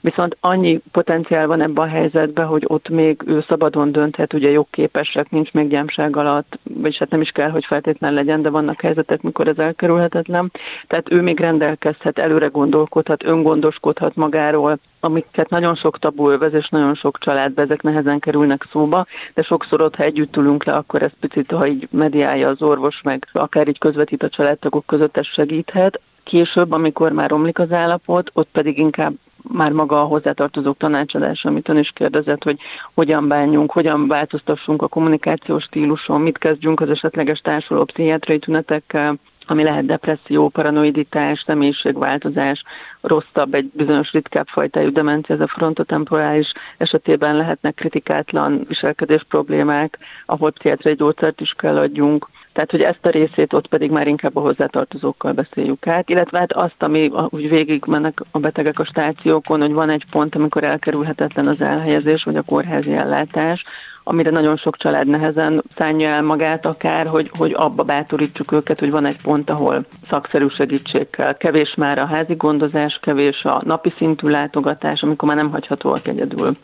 viszont 0.00 0.36
annyi 0.40 0.80
potenciál 0.92 1.46
van 1.46 1.60
ebben 1.60 1.84
a 1.84 1.90
helyzetben, 1.90 2.46
hogy 2.46 2.64
ott 2.66 2.88
még 2.88 3.22
ő 3.26 3.44
szabadon 3.48 3.92
dönthet, 3.92 4.32
ugye 4.32 4.50
jogképesek, 4.50 5.30
nincs 5.30 5.52
még 5.52 5.68
gyámság 5.68 6.16
alatt, 6.16 6.58
vagyis 6.62 6.98
hát 6.98 7.10
nem 7.10 7.20
is 7.20 7.30
kell, 7.30 7.50
hogy 7.50 7.64
feltétlen 7.64 8.12
legyen, 8.12 8.42
de 8.42 8.50
vannak 8.50 8.80
helyzetek, 8.80 9.22
mikor 9.22 9.48
ez 9.48 9.58
elkerülhetetlen. 9.58 10.50
Tehát 10.86 11.12
ő 11.12 11.22
még 11.22 11.40
rendelkezhet, 11.40 12.18
előre 12.18 12.46
gondolkodhat, 12.46 13.24
öngondoskodhat 13.24 14.14
magáról, 14.14 14.78
amiket 15.00 15.50
nagyon 15.50 15.74
sok 15.74 15.98
tabu 15.98 16.30
övez, 16.30 16.54
és 16.54 16.68
nagyon 16.68 16.94
sok 16.94 17.18
családba 17.18 17.62
ezek 17.62 17.82
nehezen 17.82 18.18
kerülnek 18.18 18.66
szóba, 18.70 19.06
de 19.34 19.42
sokszor 19.42 19.80
ott, 19.80 19.96
ha 19.96 20.02
együtt 20.02 20.36
ülünk 20.36 20.64
le, 20.64 20.72
akkor 20.72 21.02
ez 21.02 21.12
picit, 21.20 21.50
ha 21.50 21.66
így 21.66 21.88
mediálja 21.90 22.48
az 22.48 22.62
orvos, 22.62 23.00
meg 23.02 23.28
akár 23.32 23.68
így 23.68 23.78
közvetít 23.78 24.22
a 24.22 24.28
családtagok 24.28 24.86
között, 24.86 25.16
ez 25.16 25.26
segíthet. 25.26 26.00
Később, 26.24 26.72
amikor 26.72 27.12
már 27.12 27.30
romlik 27.30 27.58
az 27.58 27.72
állapot, 27.72 28.30
ott 28.32 28.48
pedig 28.52 28.78
inkább 28.78 29.14
már 29.48 29.72
maga 29.72 30.00
a 30.00 30.04
hozzátartozók 30.04 30.76
tanácsadása, 30.76 31.48
amit 31.48 31.68
ön 31.68 31.78
is 31.78 31.90
kérdezett, 31.94 32.42
hogy 32.42 32.58
hogyan 32.94 33.28
bánjunk, 33.28 33.72
hogyan 33.72 34.08
változtassunk 34.08 34.82
a 34.82 34.88
kommunikációs 34.88 35.62
stíluson, 35.62 36.20
mit 36.20 36.38
kezdjünk 36.38 36.80
az 36.80 36.90
esetleges 36.90 37.40
társuló 37.40 37.84
pszichiátriai 37.84 38.38
tünetekkel, 38.38 39.18
ami 39.46 39.62
lehet 39.62 39.86
depresszió, 39.86 40.48
paranoiditás, 40.48 41.44
személyiségváltozás, 41.46 42.62
rosszabb, 43.00 43.54
egy 43.54 43.70
bizonyos 43.74 44.12
ritkább 44.12 44.46
fajtájú 44.46 44.92
demencia, 44.92 45.34
ez 45.34 45.40
a 45.40 45.46
frontotemporális 45.46 46.52
esetében 46.76 47.36
lehetnek 47.36 47.74
kritikátlan 47.74 48.64
viselkedés 48.68 49.24
problémák, 49.28 49.98
ahol 50.26 50.50
pszichiátriai 50.50 50.96
gyógyszert 50.96 51.40
is 51.40 51.54
kell 51.56 51.76
adjunk, 51.76 52.28
tehát, 52.56 52.70
hogy 52.70 52.82
ezt 52.82 53.06
a 53.06 53.10
részét 53.10 53.52
ott 53.52 53.66
pedig 53.66 53.90
már 53.90 54.06
inkább 54.06 54.36
a 54.36 54.40
hozzátartozókkal 54.40 55.32
beszéljük 55.32 55.86
át, 55.86 56.10
illetve 56.10 56.38
hát 56.38 56.52
azt, 56.52 56.82
ami 56.82 57.10
úgy 57.28 57.48
végig 57.48 57.84
mennek 57.86 58.20
a 58.30 58.38
betegek 58.38 58.78
a 58.78 58.84
stációkon, 58.84 59.60
hogy 59.60 59.72
van 59.72 59.90
egy 59.90 60.04
pont, 60.10 60.34
amikor 60.34 60.64
elkerülhetetlen 60.64 61.46
az 61.46 61.60
elhelyezés, 61.60 62.22
vagy 62.22 62.36
a 62.36 62.42
kórházi 62.42 62.92
ellátás, 62.92 63.64
amire 64.04 64.30
nagyon 64.30 64.56
sok 64.56 64.76
család 64.76 65.06
nehezen 65.06 65.62
szánja 65.76 66.08
el 66.08 66.22
magát 66.22 66.66
akár, 66.66 67.06
hogy, 67.06 67.30
hogy 67.38 67.52
abba 67.56 67.82
bátorítsuk 67.82 68.52
őket, 68.52 68.78
hogy 68.78 68.90
van 68.90 69.06
egy 69.06 69.20
pont, 69.22 69.50
ahol 69.50 69.84
szakszerű 70.10 70.46
segítségkel 70.48 71.36
kevés 71.36 71.74
már 71.74 71.98
a 71.98 72.06
házi 72.06 72.34
gondozás, 72.34 72.98
kevés 73.02 73.44
a 73.44 73.62
napi 73.64 73.92
szintű 73.96 74.28
látogatás, 74.28 75.02
amikor 75.02 75.28
már 75.28 75.36
nem 75.36 75.50
hagyhatóak 75.50 76.06
egyedül 76.06 76.56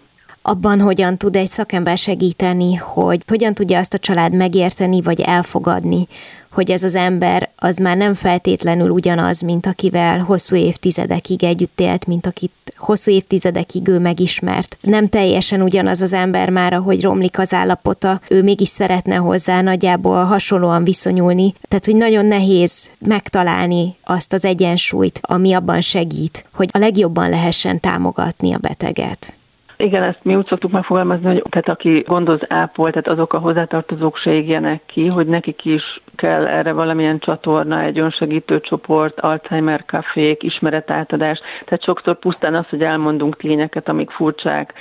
abban 0.42 0.80
hogyan 0.80 1.18
tud 1.18 1.36
egy 1.36 1.48
szakember 1.48 1.98
segíteni, 1.98 2.74
hogy 2.74 3.22
hogyan 3.26 3.54
tudja 3.54 3.78
azt 3.78 3.94
a 3.94 3.98
család 3.98 4.32
megérteni 4.32 5.02
vagy 5.02 5.20
elfogadni, 5.20 6.06
hogy 6.52 6.70
ez 6.70 6.84
az 6.84 6.94
ember 6.94 7.50
az 7.56 7.76
már 7.76 7.96
nem 7.96 8.14
feltétlenül 8.14 8.90
ugyanaz, 8.90 9.40
mint 9.40 9.66
akivel 9.66 10.18
hosszú 10.18 10.56
évtizedekig 10.56 11.44
együtt 11.44 11.80
élt, 11.80 12.06
mint 12.06 12.26
akit 12.26 12.52
hosszú 12.76 13.10
évtizedekig 13.10 13.88
ő 13.88 13.98
megismert. 13.98 14.76
Nem 14.80 15.08
teljesen 15.08 15.62
ugyanaz 15.62 16.00
az 16.00 16.12
ember 16.12 16.50
már, 16.50 16.72
ahogy 16.72 17.02
romlik 17.02 17.38
az 17.38 17.52
állapota, 17.52 18.20
ő 18.28 18.42
mégis 18.42 18.68
szeretne 18.68 19.14
hozzá 19.14 19.60
nagyjából 19.60 20.24
hasonlóan 20.24 20.84
viszonyulni. 20.84 21.54
Tehát, 21.68 21.84
hogy 21.84 21.96
nagyon 21.96 22.26
nehéz 22.26 22.90
megtalálni 22.98 23.96
azt 24.04 24.32
az 24.32 24.44
egyensúlyt, 24.44 25.18
ami 25.22 25.52
abban 25.52 25.80
segít, 25.80 26.44
hogy 26.52 26.68
a 26.72 26.78
legjobban 26.78 27.30
lehessen 27.30 27.80
támogatni 27.80 28.52
a 28.52 28.58
beteget. 28.58 29.40
Igen, 29.82 30.02
ezt 30.02 30.18
mi 30.22 30.34
úgy 30.34 30.46
szoktuk 30.46 30.70
megfogalmazni, 30.70 31.26
hogy 31.26 31.42
tehát 31.50 31.68
aki 31.68 32.02
gondoz 32.06 32.40
ápol, 32.48 32.90
tehát 32.90 33.08
azok 33.08 33.32
a 33.32 33.38
hozzátartozók 33.38 34.16
se 34.16 34.32
égjenek 34.32 34.82
ki, 34.86 35.06
hogy 35.06 35.26
nekik 35.26 35.64
is 35.64 36.00
kell 36.16 36.46
erre 36.46 36.72
valamilyen 36.72 37.18
csatorna, 37.18 37.82
egy 37.82 37.98
önsegítő 37.98 38.60
csoport, 38.60 39.20
Alzheimer 39.20 39.84
kafék, 39.84 40.42
ismeretátadás. 40.42 41.40
Tehát 41.64 41.84
sokszor 41.84 42.18
pusztán 42.18 42.54
az, 42.54 42.68
hogy 42.68 42.82
elmondunk 42.82 43.36
tényeket, 43.36 43.88
amik 43.88 44.10
furcsák, 44.10 44.72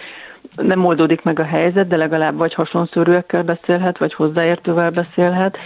nem 0.56 0.86
oldódik 0.86 1.24
meg 1.24 1.40
a 1.40 1.46
helyzet, 1.46 1.88
de 1.88 1.98
legalább 1.98 2.38
vagy 2.38 2.54
hasonszörűekkel 2.54 3.44
beszélhet, 3.44 3.98
vagy 3.98 4.14
hozzáértővel 4.14 4.90
beszélhet 4.90 5.58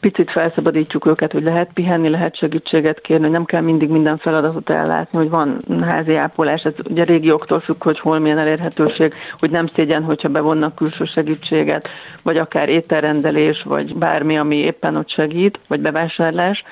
picit 0.00 0.30
felszabadítjuk 0.30 1.06
őket, 1.06 1.32
hogy 1.32 1.42
lehet 1.42 1.70
pihenni, 1.72 2.08
lehet 2.08 2.36
segítséget 2.36 3.00
kérni, 3.00 3.28
nem 3.28 3.44
kell 3.44 3.60
mindig 3.60 3.88
minden 3.88 4.18
feladatot 4.18 4.70
ellátni, 4.70 5.18
hogy 5.18 5.28
van 5.28 5.64
házi 5.82 6.14
ápolás, 6.14 6.62
ez 6.62 6.72
ugye 6.90 7.04
régióktól 7.04 7.60
függ, 7.60 7.82
hogy 7.82 8.00
hol 8.00 8.18
milyen 8.18 8.38
elérhetőség, 8.38 9.14
hogy 9.38 9.50
nem 9.50 9.66
szégyen, 9.74 10.02
hogyha 10.02 10.28
bevonnak 10.28 10.74
külső 10.74 11.04
segítséget, 11.04 11.88
vagy 12.22 12.36
akár 12.36 12.68
ételrendelés, 12.68 13.62
vagy 13.62 13.96
bármi, 13.96 14.38
ami 14.38 14.56
éppen 14.56 14.96
ott 14.96 15.10
segít, 15.10 15.58
vagy 15.68 15.80
bevásárlás. 15.80 16.64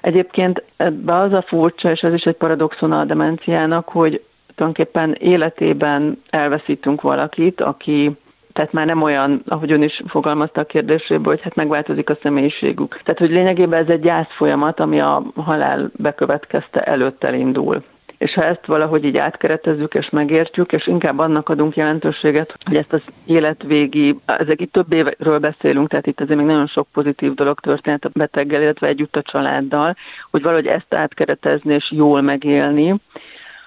Egyébként 0.00 0.62
ebbe 0.76 1.14
az 1.14 1.32
a 1.32 1.42
furcsa, 1.42 1.90
és 1.90 2.00
ez 2.00 2.14
is 2.14 2.22
egy 2.22 2.36
paradoxon 2.36 2.92
a 2.92 3.04
demenciának, 3.04 3.88
hogy 3.88 4.22
tulajdonképpen 4.54 5.16
életében 5.18 6.22
elveszítünk 6.30 7.00
valakit, 7.00 7.60
aki 7.60 8.16
tehát 8.52 8.72
már 8.72 8.86
nem 8.86 9.02
olyan, 9.02 9.42
ahogy 9.46 9.72
ön 9.72 9.82
is 9.82 10.02
fogalmazta 10.06 10.60
a 10.60 10.64
kérdéséből, 10.64 11.32
hogy 11.34 11.42
hát 11.42 11.54
megváltozik 11.54 12.10
a 12.10 12.18
személyiségük. 12.22 13.00
Tehát, 13.02 13.18
hogy 13.18 13.30
lényegében 13.30 13.82
ez 13.82 13.88
egy 13.88 14.00
gyász 14.00 14.34
folyamat, 14.36 14.80
ami 14.80 15.00
a 15.00 15.22
halál 15.36 15.90
bekövetkezte 15.96 16.80
előtt 16.80 17.24
elindul. 17.24 17.82
És 18.18 18.34
ha 18.34 18.44
ezt 18.44 18.66
valahogy 18.66 19.04
így 19.04 19.16
átkeretezzük 19.16 19.94
és 19.94 20.10
megértjük, 20.10 20.72
és 20.72 20.86
inkább 20.86 21.18
annak 21.18 21.48
adunk 21.48 21.76
jelentőséget, 21.76 22.56
hogy 22.64 22.76
ezt 22.76 22.92
az 22.92 23.02
életvégi, 23.24 24.18
ezek 24.24 24.60
itt 24.60 24.72
több 24.72 24.92
évről 24.92 25.38
beszélünk, 25.38 25.88
tehát 25.88 26.06
itt 26.06 26.20
azért 26.20 26.38
még 26.38 26.46
nagyon 26.46 26.66
sok 26.66 26.86
pozitív 26.92 27.34
dolog 27.34 27.60
történt 27.60 28.04
a 28.04 28.10
beteggel, 28.12 28.62
illetve 28.62 28.86
együtt 28.86 29.16
a 29.16 29.22
családdal, 29.22 29.96
hogy 30.30 30.42
valahogy 30.42 30.66
ezt 30.66 30.94
átkeretezni 30.94 31.74
és 31.74 31.90
jól 31.90 32.20
megélni, 32.20 32.94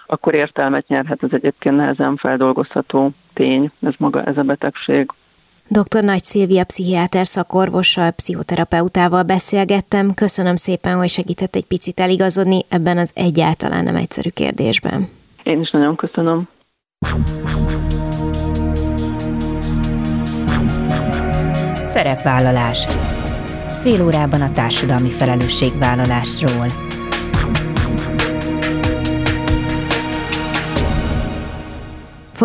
akkor 0.05 0.33
értelmet 0.33 0.87
nyerhet 0.87 1.23
az 1.23 1.33
egyébként 1.33 1.75
nehezen 1.75 2.15
feldolgozható 2.15 3.11
tény, 3.35 3.71
ez 3.81 3.93
maga 3.97 4.23
ez 4.23 4.37
a 4.37 4.41
betegség. 4.41 5.11
Dr. 5.67 6.03
Nagy 6.03 6.23
Szilvia 6.23 6.63
pszichiáter 6.63 7.27
szakorvossal, 7.27 8.11
pszichoterapeutával 8.11 9.23
beszélgettem. 9.23 10.13
Köszönöm 10.13 10.55
szépen, 10.55 10.97
hogy 10.97 11.09
segített 11.09 11.55
egy 11.55 11.65
picit 11.65 11.99
eligazodni 11.99 12.65
ebben 12.69 12.97
az 12.97 13.11
egyáltalán 13.13 13.83
nem 13.83 13.95
egyszerű 13.95 14.29
kérdésben. 14.29 15.09
Én 15.43 15.61
is 15.61 15.71
nagyon 15.71 15.95
köszönöm. 15.95 16.47
Szerepvállalás. 21.87 22.87
Fél 23.81 24.05
órában 24.05 24.41
a 24.41 24.51
társadalmi 24.51 25.09
felelősségvállalásról. 25.09 26.84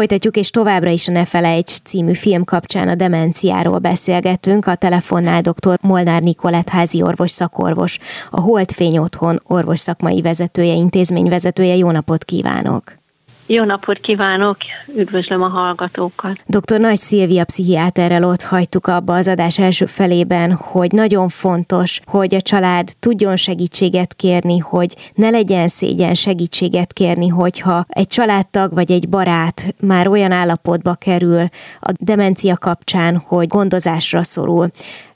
Folytatjuk, 0.01 0.37
és 0.37 0.51
továbbra 0.51 0.91
is 0.91 1.09
a 1.09 1.13
Ne 1.13 1.25
Felejts 1.25 1.77
című 1.77 2.15
film 2.15 2.45
kapcsán 2.45 2.89
a 2.89 2.95
demenciáról 2.95 3.79
beszélgetünk. 3.79 4.67
A 4.67 4.75
telefonnál 4.75 5.41
dr. 5.41 5.79
Molnár 5.81 6.23
Nikolett 6.23 6.69
házi 6.69 7.03
orvos 7.03 7.31
szakorvos, 7.31 7.99
a 8.31 8.41
Holdfény 8.41 8.99
Otthon 8.99 9.41
orvos 9.45 9.81
szakmai 9.81 10.21
vezetője, 10.21 10.73
intézményvezetője. 10.73 11.77
Jó 11.77 11.91
napot 11.91 12.25
kívánok! 12.25 13.00
Jó 13.53 13.65
napot 13.65 13.99
kívánok, 13.99 14.57
üdvözlöm 14.97 15.43
a 15.43 15.49
hallgatókat. 15.49 16.43
Dr. 16.47 16.81
Nagy 16.81 16.97
Szilvia 16.97 17.45
pszichiáterrel 17.45 18.25
ott 18.25 18.43
hagytuk 18.43 18.87
abba 18.87 19.15
az 19.15 19.29
adás 19.29 19.59
első 19.59 19.87
felében, 19.87 20.53
hogy 20.53 20.93
nagyon 20.93 21.29
fontos, 21.29 22.01
hogy 22.07 22.35
a 22.35 22.41
család 22.41 22.89
tudjon 22.99 23.37
segítséget 23.37 24.15
kérni, 24.15 24.59
hogy 24.59 24.95
ne 25.15 25.31
legyen 25.31 25.69
szégyen 25.69 26.15
segítséget 26.15 26.93
kérni, 26.93 27.29
hogyha 27.29 27.85
egy 27.89 28.07
családtag 28.07 28.75
vagy 28.75 28.91
egy 28.91 29.09
barát 29.09 29.75
már 29.81 30.09
olyan 30.09 30.33
állapotba 30.33 30.95
kerül 30.95 31.49
a 31.81 31.93
demencia 31.99 32.57
kapcsán, 32.57 33.17
hogy 33.17 33.47
gondozásra 33.47 34.23
szorul 34.23 34.71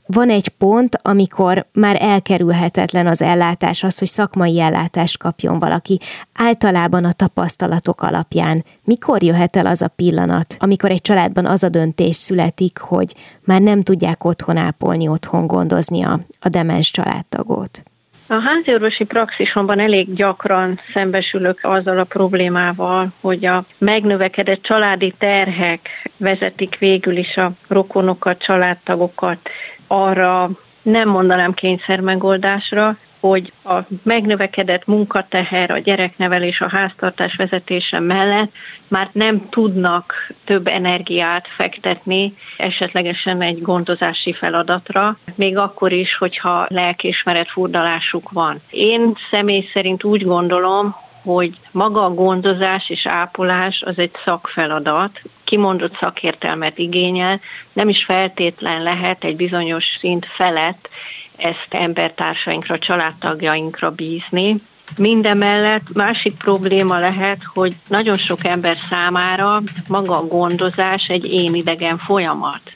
van 0.07 0.31
egy 0.31 0.49
pont, 0.49 0.99
amikor 1.03 1.67
már 1.73 1.97
elkerülhetetlen 2.01 3.07
az 3.07 3.23
ellátás, 3.23 3.83
az, 3.83 3.99
hogy 3.99 4.09
szakmai 4.09 4.61
ellátást 4.61 5.19
kapjon 5.19 5.59
valaki. 5.59 6.01
Általában 6.33 7.05
a 7.05 7.13
tapasztalatok 7.13 8.03
alapján. 8.03 8.65
Mikor 8.85 9.23
jöhet 9.23 9.57
el 9.57 9.67
az 9.67 9.83
a 9.83 9.89
pillanat, 9.89 10.57
amikor 10.59 10.91
egy 10.91 11.01
családban 11.01 11.47
az 11.47 11.63
a 11.63 11.69
döntés 11.69 12.17
születik, 12.17 12.79
hogy 12.79 13.15
már 13.45 13.61
nem 13.61 13.83
tudják 13.83 14.25
otthon 14.25 14.57
ápolni, 14.57 15.09
otthon 15.09 15.47
gondozni 15.47 16.03
a, 16.03 16.21
a 16.41 16.49
demens 16.49 16.91
családtagot? 16.91 17.83
A 18.27 18.41
háziorvosi 18.41 19.05
praxisomban 19.05 19.79
elég 19.79 20.15
gyakran 20.15 20.79
szembesülök 20.93 21.59
azzal 21.63 21.99
a 21.99 22.05
problémával, 22.05 23.13
hogy 23.21 23.47
a 23.47 23.65
megnövekedett 23.79 24.63
családi 24.63 25.15
terhek 25.19 26.11
vezetik 26.17 26.79
végül 26.79 27.17
is 27.17 27.37
a 27.37 27.53
rokonokat, 27.69 28.39
családtagokat 28.39 29.39
arra 29.87 30.51
nem 30.83 31.09
mondanám 31.09 31.55
kényszer 31.55 32.01
megoldásra, 32.01 32.97
hogy 33.21 33.53
a 33.65 33.79
megnövekedett 34.03 34.87
munkateher, 34.87 35.71
a 35.71 35.79
gyereknevelés, 35.79 36.61
a 36.61 36.69
háztartás 36.69 37.37
vezetése 37.37 38.01
mellett 38.01 38.53
már 38.89 39.09
nem 39.13 39.49
tudnak 39.49 40.15
több 40.45 40.67
energiát 40.67 41.49
fektetni 41.57 42.35
esetlegesen 42.57 43.41
egy 43.41 43.63
gondozási 43.63 44.33
feladatra, 44.33 45.19
még 45.35 45.57
akkor 45.57 45.93
is, 45.93 46.17
hogyha 46.17 46.67
lelkismeret 46.69 47.51
furdalásuk 47.51 48.31
van. 48.31 48.61
Én 48.71 49.13
személy 49.31 49.69
szerint 49.73 50.05
úgy 50.05 50.25
gondolom, 50.25 50.95
hogy 51.23 51.59
maga 51.71 52.05
a 52.05 52.15
gondozás 52.15 52.91
és 52.91 53.07
ápolás 53.07 53.83
az 53.87 53.99
egy 53.99 54.13
szakfeladat, 54.25 55.21
kimondott 55.45 55.97
szakértelmet 55.97 56.79
igényel, 56.79 57.41
nem 57.73 57.89
is 57.89 58.05
feltétlen 58.05 58.83
lehet 58.83 59.25
egy 59.25 59.37
bizonyos 59.37 59.85
szint 60.01 60.27
felett 60.27 60.89
ezt 61.37 61.67
embertársainkra, 61.69 62.79
családtagjainkra 62.79 63.91
bízni. 63.91 64.57
Mindemellett 64.97 65.93
másik 65.93 66.37
probléma 66.37 66.99
lehet, 66.99 67.43
hogy 67.55 67.75
nagyon 67.89 68.17
sok 68.17 68.45
ember 68.45 68.77
számára 68.91 69.63
maga 69.89 70.17
a 70.19 70.27
gondozás 70.27 71.07
egy 71.09 71.33
én 71.33 71.55
idegen 71.55 71.99
folyamat, 71.99 72.73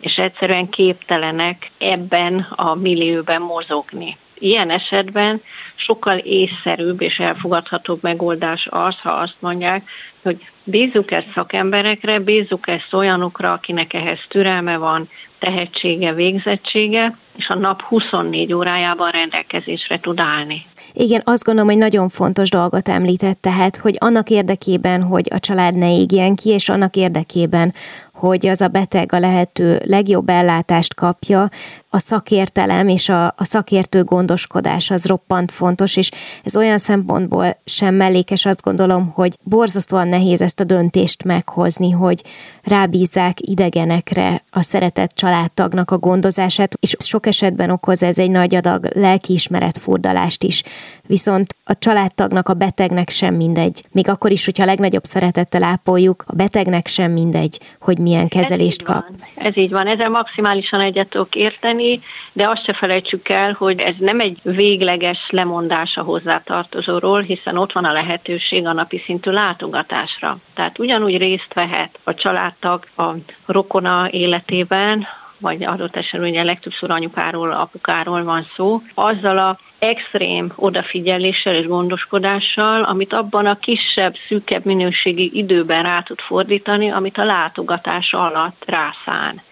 és 0.00 0.16
egyszerűen 0.16 0.68
képtelenek 0.68 1.70
ebben 1.78 2.46
a 2.50 2.74
millióben 2.74 3.42
mozogni. 3.42 4.16
Ilyen 4.38 4.70
esetben 4.70 5.42
sokkal 5.74 6.18
észszerűbb 6.18 7.00
és 7.00 7.18
elfogadhatóbb 7.18 8.02
megoldás 8.02 8.66
az, 8.70 8.94
ha 9.02 9.10
azt 9.10 9.36
mondják, 9.38 9.88
hogy 10.22 10.50
bízzuk 10.66 11.10
ezt 11.10 11.32
szakemberekre, 11.34 12.18
bízzuk 12.18 12.68
ezt 12.68 12.94
olyanokra, 12.94 13.52
akinek 13.52 13.94
ehhez 13.94 14.18
türelme 14.28 14.76
van, 14.76 15.08
tehetsége, 15.38 16.12
végzettsége, 16.12 17.16
és 17.36 17.48
a 17.48 17.54
nap 17.54 17.82
24 17.82 18.52
órájában 18.52 19.10
rendelkezésre 19.10 20.00
tud 20.00 20.20
állni. 20.20 20.64
Igen, 20.92 21.22
azt 21.24 21.44
gondolom, 21.44 21.70
hogy 21.70 21.78
nagyon 21.78 22.08
fontos 22.08 22.48
dolgot 22.48 22.88
említett, 22.88 23.40
tehát, 23.40 23.76
hogy 23.76 23.96
annak 23.98 24.30
érdekében, 24.30 25.02
hogy 25.02 25.28
a 25.30 25.38
család 25.38 25.76
ne 25.76 25.98
égjen 25.98 26.34
ki, 26.34 26.48
és 26.48 26.68
annak 26.68 26.96
érdekében, 26.96 27.74
hogy 28.16 28.46
az 28.46 28.60
a 28.60 28.68
beteg 28.68 29.12
a 29.12 29.18
lehető 29.18 29.82
legjobb 29.84 30.28
ellátást 30.28 30.94
kapja, 30.94 31.48
a 31.90 31.98
szakértelem 31.98 32.88
és 32.88 33.08
a, 33.08 33.26
a 33.26 33.44
szakértő 33.44 34.04
gondoskodás 34.04 34.90
az 34.90 35.06
roppant 35.06 35.52
fontos, 35.52 35.96
és 35.96 36.10
ez 36.44 36.56
olyan 36.56 36.78
szempontból 36.78 37.56
sem 37.64 37.94
mellékes, 37.94 38.44
azt 38.44 38.62
gondolom, 38.62 39.10
hogy 39.14 39.38
borzasztóan 39.42 40.08
nehéz 40.08 40.42
ezt 40.42 40.60
a 40.60 40.64
döntést 40.64 41.24
meghozni, 41.24 41.90
hogy 41.90 42.22
rábízzák 42.62 43.40
idegenekre 43.40 44.42
a 44.50 44.62
szeretett 44.62 45.10
családtagnak 45.14 45.90
a 45.90 45.98
gondozását, 45.98 46.76
és 46.80 46.96
sok 46.98 47.26
esetben 47.26 47.70
okoz 47.70 48.02
ez 48.02 48.18
egy 48.18 48.30
nagy 48.30 48.54
adag 48.54 48.88
lelkiismeret 48.94 49.78
furdalást 49.78 50.42
is. 50.42 50.62
Viszont 51.06 51.56
a 51.64 51.78
családtagnak, 51.78 52.48
a 52.48 52.54
betegnek 52.54 53.10
sem 53.10 53.34
mindegy. 53.34 53.84
Még 53.92 54.08
akkor 54.08 54.30
is, 54.32 54.44
hogyha 54.44 54.62
a 54.62 54.66
legnagyobb 54.66 55.04
szeretettel 55.04 55.62
ápoljuk, 55.62 56.24
a 56.26 56.34
betegnek 56.34 56.86
sem 56.86 57.12
mindegy, 57.12 57.60
hogy 57.80 57.98
milyen 58.06 58.28
kezelést 58.28 58.80
ez 58.80 58.86
kap. 58.86 59.04
Van. 59.08 59.16
Ez 59.34 59.56
így 59.56 59.70
van, 59.70 59.86
ezzel 59.86 60.08
maximálisan 60.08 60.80
egyet 60.80 61.08
tudok 61.08 61.34
érteni, 61.34 62.00
de 62.32 62.48
azt 62.48 62.64
se 62.64 62.72
felejtsük 62.72 63.28
el, 63.28 63.52
hogy 63.58 63.80
ez 63.80 63.94
nem 63.98 64.20
egy 64.20 64.38
végleges 64.42 65.18
lemondás 65.30 65.96
a 65.96 66.02
hozzátartozóról, 66.02 67.20
hiszen 67.20 67.56
ott 67.56 67.72
van 67.72 67.84
a 67.84 67.92
lehetőség 67.92 68.66
a 68.66 68.72
napi 68.72 69.02
szintű 69.04 69.30
látogatásra. 69.30 70.38
Tehát 70.54 70.78
ugyanúgy 70.78 71.16
részt 71.16 71.54
vehet 71.54 71.98
a 72.04 72.14
családtag 72.14 72.86
a 72.96 73.10
rokona 73.46 74.08
életében, 74.10 75.06
vagy 75.38 75.64
adott 75.64 75.96
esetben 75.96 76.30
ugye 76.30 76.42
legtöbbször 76.42 76.90
anyukáról, 76.90 77.52
apukáról 77.52 78.24
van 78.24 78.46
szó, 78.56 78.82
azzal 78.94 79.38
a 79.38 79.58
extrém 79.78 80.52
odafigyeléssel 80.54 81.54
és 81.54 81.66
gondoskodással, 81.66 82.82
amit 82.82 83.12
abban 83.12 83.46
a 83.46 83.58
kisebb, 83.58 84.14
szűkebb 84.28 84.64
minőségi 84.64 85.30
időben 85.34 85.82
rá 85.82 86.00
tud 86.00 86.20
fordítani, 86.20 86.90
amit 86.90 87.18
a 87.18 87.24
látogatás 87.24 88.12
alatt 88.12 88.64
rászán 88.66 89.42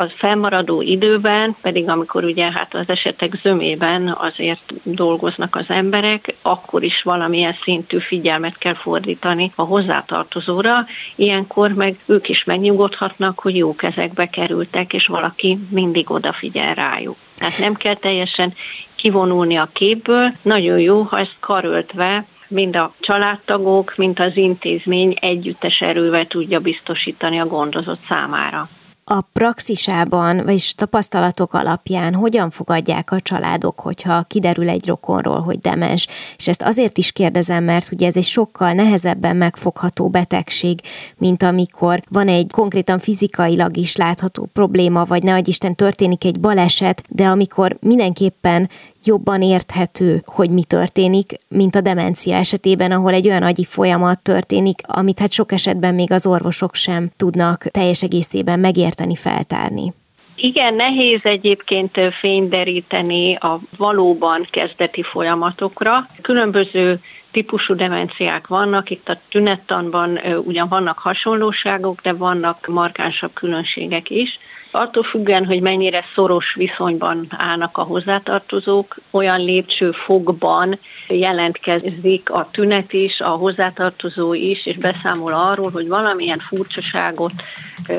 az 0.00 0.10
fennmaradó 0.16 0.82
időben, 0.82 1.56
pedig 1.62 1.88
amikor 1.88 2.24
ugye 2.24 2.50
hát 2.52 2.74
az 2.74 2.88
esetek 2.88 3.34
zömében 3.42 4.16
azért 4.18 4.72
dolgoznak 4.82 5.56
az 5.56 5.64
emberek, 5.68 6.34
akkor 6.42 6.82
is 6.82 7.02
valamilyen 7.02 7.56
szintű 7.62 7.98
figyelmet 7.98 8.58
kell 8.58 8.74
fordítani 8.74 9.52
a 9.54 9.62
hozzátartozóra, 9.62 10.86
ilyenkor 11.14 11.72
meg 11.72 11.98
ők 12.06 12.28
is 12.28 12.44
megnyugodhatnak, 12.44 13.38
hogy 13.38 13.56
jó 13.56 13.74
kezekbe 13.76 14.26
kerültek, 14.26 14.92
és 14.92 15.06
valaki 15.06 15.58
mindig 15.68 16.10
odafigyel 16.10 16.74
rájuk. 16.74 17.16
Tehát 17.38 17.58
nem 17.58 17.74
kell 17.74 17.96
teljesen 17.96 18.52
kivonulni 18.94 19.56
a 19.56 19.68
képből, 19.72 20.32
nagyon 20.42 20.78
jó, 20.78 21.02
ha 21.02 21.18
ezt 21.18 21.36
karöltve 21.40 22.24
mind 22.48 22.76
a 22.76 22.94
családtagok, 23.00 23.94
mind 23.96 24.20
az 24.20 24.36
intézmény 24.36 25.16
együttes 25.20 25.80
erővel 25.80 26.26
tudja 26.26 26.60
biztosítani 26.60 27.40
a 27.40 27.46
gondozott 27.46 28.00
számára 28.08 28.68
a 29.12 29.20
praxisában, 29.32 30.44
vagyis 30.44 30.74
tapasztalatok 30.74 31.54
alapján 31.54 32.14
hogyan 32.14 32.50
fogadják 32.50 33.12
a 33.12 33.20
családok, 33.20 33.80
hogyha 33.80 34.22
kiderül 34.22 34.68
egy 34.68 34.86
rokonról, 34.86 35.40
hogy 35.40 35.58
demens? 35.58 36.06
És 36.36 36.48
ezt 36.48 36.62
azért 36.62 36.98
is 36.98 37.12
kérdezem, 37.12 37.64
mert 37.64 37.92
ugye 37.92 38.06
ez 38.06 38.16
egy 38.16 38.24
sokkal 38.24 38.72
nehezebben 38.72 39.36
megfogható 39.36 40.08
betegség, 40.08 40.80
mint 41.16 41.42
amikor 41.42 42.02
van 42.08 42.28
egy 42.28 42.52
konkrétan 42.52 42.98
fizikailag 42.98 43.76
is 43.76 43.96
látható 43.96 44.48
probléma, 44.52 45.04
vagy 45.04 45.22
ne 45.22 45.38
Isten 45.44 45.74
történik 45.74 46.24
egy 46.24 46.40
baleset, 46.40 47.02
de 47.08 47.26
amikor 47.26 47.76
mindenképpen 47.80 48.68
jobban 49.04 49.42
érthető, 49.42 50.22
hogy 50.26 50.50
mi 50.50 50.62
történik, 50.62 51.38
mint 51.48 51.76
a 51.76 51.80
demencia 51.80 52.36
esetében, 52.36 52.92
ahol 52.92 53.12
egy 53.12 53.28
olyan 53.28 53.42
agyi 53.42 53.64
folyamat 53.64 54.18
történik, 54.18 54.80
amit 54.86 55.18
hát 55.18 55.32
sok 55.32 55.52
esetben 55.52 55.94
még 55.94 56.12
az 56.12 56.26
orvosok 56.26 56.74
sem 56.74 57.10
tudnak 57.16 57.64
teljes 57.64 58.02
egészében 58.02 58.60
megérteni, 58.60 58.99
feltárni. 59.14 59.92
Igen, 60.34 60.74
nehéz 60.74 61.20
egyébként 61.22 62.00
fényderíteni 62.20 63.34
a 63.34 63.58
valóban 63.76 64.46
kezdeti 64.50 65.02
folyamatokra. 65.02 66.06
Különböző 66.22 67.00
típusú 67.30 67.74
demenciák 67.74 68.46
vannak, 68.46 68.90
itt 68.90 69.08
a 69.08 69.20
tünettanban 69.28 70.20
ugyan 70.44 70.68
vannak 70.68 70.98
hasonlóságok, 70.98 72.00
de 72.00 72.12
vannak 72.12 72.66
markánsabb 72.66 73.32
különbségek 73.32 74.10
is. 74.10 74.38
Attól 74.70 75.02
függően, 75.02 75.46
hogy 75.46 75.60
mennyire 75.60 76.04
szoros 76.14 76.54
viszonyban 76.54 77.26
állnak 77.28 77.78
a 77.78 77.82
hozzátartozók, 77.82 78.96
olyan 79.10 79.40
lépcsőfokban 79.40 80.78
jelentkezik 81.08 82.30
a 82.30 82.48
tünet 82.50 82.92
is, 82.92 83.20
a 83.20 83.28
hozzátartozó 83.28 84.34
is, 84.34 84.66
és 84.66 84.76
beszámol 84.76 85.32
arról, 85.32 85.70
hogy 85.70 85.88
valamilyen 85.88 86.38
furcsaságot, 86.38 87.32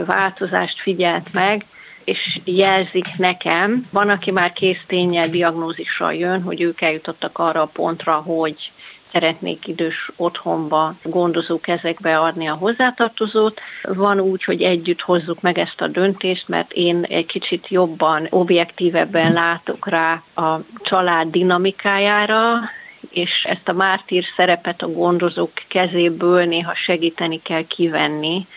változást 0.05 0.81
figyelt 0.81 1.33
meg, 1.33 1.65
és 2.03 2.39
jelzik 2.43 3.05
nekem. 3.17 3.87
Van, 3.91 4.09
aki 4.09 4.31
már 4.31 4.53
kész 4.53 4.81
tényel 4.87 5.29
diagnózissal 5.29 6.13
jön, 6.13 6.41
hogy 6.41 6.61
ők 6.61 6.81
eljutottak 6.81 7.39
arra 7.39 7.61
a 7.61 7.69
pontra, 7.73 8.13
hogy 8.13 8.71
szeretnék 9.11 9.67
idős 9.67 10.11
otthonba, 10.15 10.93
gondozó 11.03 11.59
kezekbe 11.59 12.19
adni 12.19 12.47
a 12.47 12.53
hozzátartozót. 12.53 13.59
Van 13.83 14.19
úgy, 14.19 14.43
hogy 14.43 14.61
együtt 14.61 15.01
hozzuk 15.01 15.41
meg 15.41 15.57
ezt 15.57 15.81
a 15.81 15.87
döntést, 15.87 16.47
mert 16.47 16.71
én 16.73 17.03
egy 17.09 17.25
kicsit 17.25 17.67
jobban, 17.67 18.27
objektívebben 18.29 19.33
látok 19.33 19.87
rá 19.87 20.23
a 20.35 20.59
család 20.81 21.31
dinamikájára, 21.31 22.59
és 23.09 23.43
ezt 23.43 23.69
a 23.69 23.73
mártír 23.73 24.23
szerepet 24.35 24.81
a 24.81 24.91
gondozók 24.91 25.51
kezéből 25.67 26.45
néha 26.45 26.75
segíteni 26.75 27.41
kell 27.41 27.63
kivenni, 27.67 28.47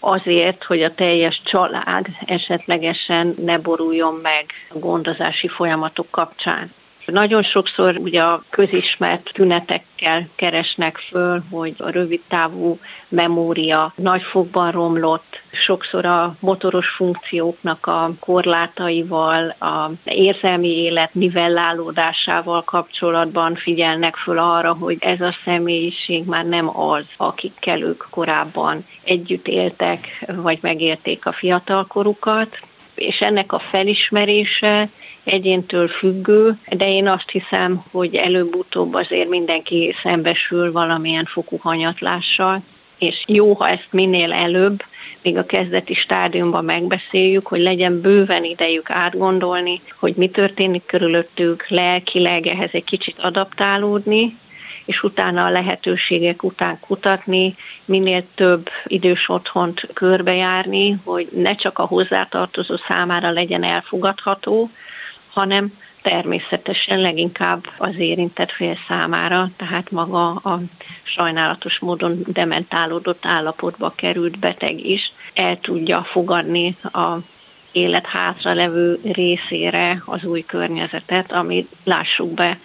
azért, 0.00 0.64
hogy 0.64 0.82
a 0.82 0.94
teljes 0.94 1.40
család 1.44 2.06
esetlegesen 2.26 3.34
ne 3.44 3.58
boruljon 3.58 4.14
meg 4.22 4.44
a 4.68 4.78
gondozási 4.78 5.48
folyamatok 5.48 6.06
kapcsán. 6.10 6.72
Nagyon 7.06 7.42
sokszor 7.42 7.96
ugye 7.96 8.22
a 8.22 8.42
közismert 8.50 9.30
tünetekkel 9.32 10.28
keresnek 10.34 10.96
föl, 10.96 11.42
hogy 11.50 11.74
a 11.78 11.90
rövid 11.90 12.20
távú 12.28 12.78
memória 13.08 13.92
nagyfokban 13.96 14.70
romlott, 14.70 15.40
sokszor 15.52 16.04
a 16.04 16.36
motoros 16.40 16.88
funkcióknak 16.88 17.86
a 17.86 18.10
korlátaival, 18.20 19.48
a 19.48 19.90
érzelmi 20.04 20.68
élet 20.68 21.14
nivellálódásával 21.14 22.62
kapcsolatban 22.62 23.54
figyelnek 23.54 24.16
föl 24.16 24.38
arra, 24.38 24.72
hogy 24.72 24.96
ez 25.00 25.20
a 25.20 25.36
személyiség 25.44 26.24
már 26.24 26.44
nem 26.44 26.78
az, 26.80 27.04
akikkel 27.16 27.82
ők 27.82 28.04
korábban 28.10 28.86
együtt 29.04 29.48
éltek, 29.48 30.24
vagy 30.36 30.58
megélték 30.62 31.26
a 31.26 31.32
fiatalkorukat, 31.32 32.58
és 32.94 33.20
ennek 33.20 33.52
a 33.52 33.58
felismerése 33.58 34.88
egyéntől 35.24 35.88
függő, 35.88 36.58
de 36.70 36.88
én 36.88 37.08
azt 37.08 37.30
hiszem, 37.30 37.82
hogy 37.90 38.14
előbb-utóbb 38.14 38.94
azért 38.94 39.28
mindenki 39.28 39.94
szembesül 40.02 40.72
valamilyen 40.72 41.24
fokú 41.24 41.56
hanyatlással, 41.60 42.62
és 42.98 43.22
jó, 43.26 43.52
ha 43.52 43.68
ezt 43.68 43.88
minél 43.90 44.32
előbb, 44.32 44.82
még 45.22 45.36
a 45.36 45.46
kezdeti 45.46 45.94
stádiumban 45.94 46.64
megbeszéljük, 46.64 47.46
hogy 47.46 47.60
legyen 47.60 48.00
bőven 48.00 48.44
idejük 48.44 48.90
átgondolni, 48.90 49.80
hogy 49.98 50.14
mi 50.16 50.28
történik 50.28 50.86
körülöttük, 50.86 51.68
lelkileg 51.68 52.46
ehhez 52.46 52.70
egy 52.72 52.84
kicsit 52.84 53.18
adaptálódni, 53.18 54.36
és 54.84 55.02
utána 55.02 55.44
a 55.44 55.50
lehetőségek 55.50 56.42
után 56.42 56.78
kutatni, 56.80 57.54
minél 57.84 58.24
több 58.34 58.68
idős 58.86 59.28
otthont 59.28 59.88
körbejárni, 59.92 60.96
hogy 61.04 61.28
ne 61.34 61.54
csak 61.54 61.78
a 61.78 61.86
hozzátartozó 61.86 62.76
számára 62.88 63.30
legyen 63.30 63.62
elfogadható, 63.62 64.70
hanem 65.32 65.78
természetesen 66.02 67.00
leginkább 67.00 67.66
az 67.78 67.98
érintett 67.98 68.50
fél 68.50 68.76
számára, 68.88 69.50
tehát 69.56 69.90
maga 69.90 70.30
a 70.30 70.60
sajnálatos 71.02 71.78
módon 71.78 72.22
dementálódott 72.26 73.26
állapotba 73.26 73.92
került 73.96 74.38
beteg 74.38 74.86
is 74.86 75.12
el 75.34 75.60
tudja 75.60 76.02
fogadni 76.02 76.76
a 76.82 77.16
élet 77.72 78.06
hátra 78.06 78.52
levő 78.52 79.00
részére 79.12 80.02
az 80.04 80.24
új 80.24 80.44
környezetet, 80.44 81.32
ami 81.32 81.68
lássuk 81.84 82.34
be, 82.34 82.58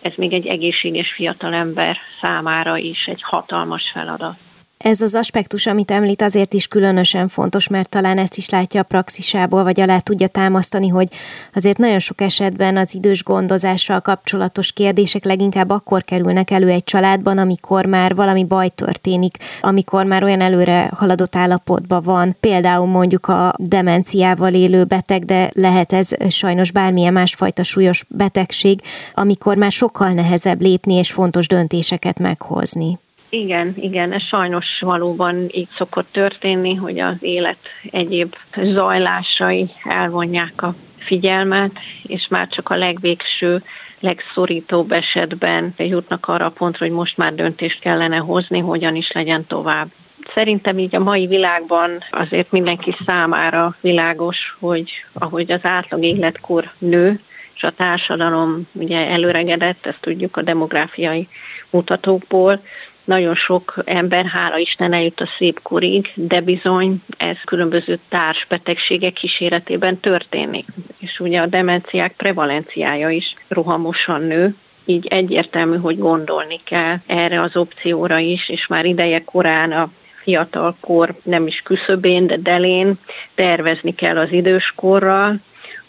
ez 0.00 0.12
még 0.16 0.32
egy 0.32 0.46
egészséges 0.46 1.12
fiatalember 1.12 1.96
számára 2.20 2.76
is 2.76 3.06
egy 3.06 3.22
hatalmas 3.22 3.90
feladat. 3.90 4.38
Ez 4.78 5.00
az 5.00 5.14
aspektus, 5.14 5.66
amit 5.66 5.90
említ, 5.90 6.22
azért 6.22 6.54
is 6.54 6.66
különösen 6.66 7.28
fontos, 7.28 7.68
mert 7.68 7.88
talán 7.88 8.18
ezt 8.18 8.36
is 8.36 8.48
látja 8.48 8.80
a 8.80 8.84
praxisából, 8.84 9.62
vagy 9.62 9.80
alá 9.80 9.98
tudja 9.98 10.28
támasztani, 10.28 10.88
hogy 10.88 11.08
azért 11.54 11.78
nagyon 11.78 11.98
sok 11.98 12.20
esetben 12.20 12.76
az 12.76 12.94
idős 12.94 13.22
gondozással 13.22 14.00
kapcsolatos 14.00 14.72
kérdések 14.72 15.24
leginkább 15.24 15.70
akkor 15.70 16.04
kerülnek 16.04 16.50
elő 16.50 16.68
egy 16.68 16.84
családban, 16.84 17.38
amikor 17.38 17.86
már 17.86 18.14
valami 18.14 18.44
baj 18.44 18.68
történik, 18.68 19.36
amikor 19.60 20.04
már 20.04 20.22
olyan 20.22 20.40
előre 20.40 20.90
haladott 20.94 21.36
állapotban 21.36 22.02
van, 22.02 22.36
például 22.40 22.86
mondjuk 22.86 23.28
a 23.28 23.54
demenciával 23.58 24.54
élő 24.54 24.84
beteg, 24.84 25.24
de 25.24 25.50
lehet 25.54 25.92
ez 25.92 26.10
sajnos 26.28 26.70
bármilyen 26.70 27.12
másfajta 27.12 27.62
súlyos 27.62 28.04
betegség, 28.08 28.80
amikor 29.14 29.56
már 29.56 29.72
sokkal 29.72 30.10
nehezebb 30.10 30.60
lépni 30.60 30.94
és 30.94 31.12
fontos 31.12 31.46
döntéseket 31.46 32.18
meghozni. 32.18 32.98
Igen, 33.36 33.74
igen, 33.76 34.12
ez 34.12 34.22
sajnos 34.22 34.66
valóban 34.80 35.48
így 35.52 35.68
szokott 35.76 36.08
történni, 36.12 36.74
hogy 36.74 36.98
az 36.98 37.16
élet 37.20 37.58
egyéb 37.90 38.34
zajlásai 38.62 39.70
elvonják 39.84 40.62
a 40.62 40.74
figyelmet, 40.98 41.70
és 42.02 42.26
már 42.28 42.48
csak 42.48 42.68
a 42.68 42.76
legvégső, 42.76 43.62
legszorítóbb 44.00 44.92
esetben 44.92 45.74
jutnak 45.78 46.28
arra 46.28 46.44
a 46.44 46.50
pontra, 46.50 46.86
hogy 46.86 46.94
most 46.94 47.16
már 47.16 47.34
döntést 47.34 47.80
kellene 47.80 48.16
hozni, 48.16 48.58
hogyan 48.58 48.94
is 48.94 49.12
legyen 49.12 49.46
tovább. 49.46 49.86
Szerintem 50.34 50.78
így 50.78 50.94
a 50.94 51.00
mai 51.00 51.26
világban 51.26 51.90
azért 52.10 52.50
mindenki 52.50 52.94
számára 53.06 53.76
világos, 53.80 54.56
hogy 54.58 54.90
ahogy 55.12 55.52
az 55.52 55.64
átlag 55.64 56.02
életkor 56.02 56.70
nő, 56.78 57.20
és 57.54 57.62
a 57.62 57.70
társadalom 57.70 58.68
ugye 58.72 59.06
előregedett, 59.06 59.86
ezt 59.86 60.00
tudjuk 60.00 60.36
a 60.36 60.42
demográfiai 60.42 61.28
mutatókból, 61.70 62.60
nagyon 63.06 63.34
sok 63.34 63.74
ember, 63.84 64.24
hála 64.24 64.58
Isten 64.58 64.92
eljut 64.92 65.20
a 65.20 65.28
szép 65.38 65.58
korig, 65.62 66.12
de 66.14 66.40
bizony 66.40 67.02
ez 67.16 67.36
különböző 67.44 67.98
társbetegségek 68.08 69.12
kíséretében 69.12 70.00
történik. 70.00 70.66
És 70.98 71.20
ugye 71.20 71.40
a 71.40 71.46
demenciák 71.46 72.12
prevalenciája 72.16 73.10
is 73.10 73.34
rohamosan 73.48 74.22
nő, 74.22 74.54
így 74.84 75.06
egyértelmű, 75.06 75.76
hogy 75.76 75.98
gondolni 75.98 76.60
kell 76.64 76.96
erre 77.06 77.40
az 77.42 77.56
opcióra 77.56 78.18
is, 78.18 78.48
és 78.48 78.66
már 78.66 78.84
ideje 78.84 79.24
korán 79.24 79.72
a 79.72 79.90
fiatalkor 80.22 81.14
nem 81.22 81.46
is 81.46 81.60
küszöbén, 81.64 82.26
de 82.26 82.36
delén 82.36 82.98
tervezni 83.34 83.94
kell 83.94 84.18
az 84.18 84.32
időskorral, 84.32 85.40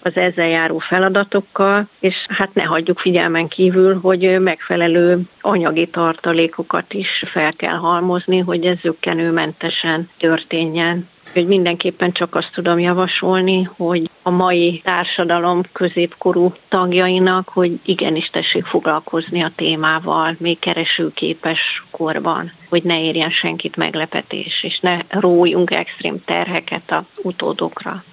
az 0.07 0.17
ezzel 0.17 0.47
járó 0.47 0.77
feladatokkal, 0.77 1.87
és 1.99 2.15
hát 2.27 2.53
ne 2.53 2.63
hagyjuk 2.63 2.99
figyelmen 2.99 3.47
kívül, 3.47 3.99
hogy 3.99 4.39
megfelelő 4.39 5.21
anyagi 5.41 5.87
tartalékokat 5.87 6.93
is 6.93 7.23
fel 7.27 7.53
kell 7.53 7.75
halmozni, 7.75 8.39
hogy 8.39 8.65
ez 8.65 8.77
zöggenőmentesen 8.79 10.09
történjen 10.17 11.07
hogy 11.33 11.47
mindenképpen 11.47 12.11
csak 12.11 12.35
azt 12.35 12.51
tudom 12.53 12.79
javasolni, 12.79 13.69
hogy 13.77 14.09
a 14.21 14.29
mai 14.29 14.81
társadalom 14.83 15.61
középkorú 15.71 16.53
tagjainak, 16.67 17.49
hogy 17.49 17.79
igenis 17.85 18.29
tessék 18.29 18.65
foglalkozni 18.65 19.41
a 19.41 19.51
témával, 19.55 20.35
még 20.39 20.59
keresőképes 20.59 21.83
korban, 21.91 22.51
hogy 22.69 22.83
ne 22.83 23.03
érjen 23.03 23.29
senkit 23.29 23.75
meglepetés, 23.75 24.63
és 24.63 24.79
ne 24.79 24.97
rójunk 25.09 25.71
extrém 25.71 26.23
terheket 26.25 26.91
a 26.91 27.05
utódokra. 27.21 28.03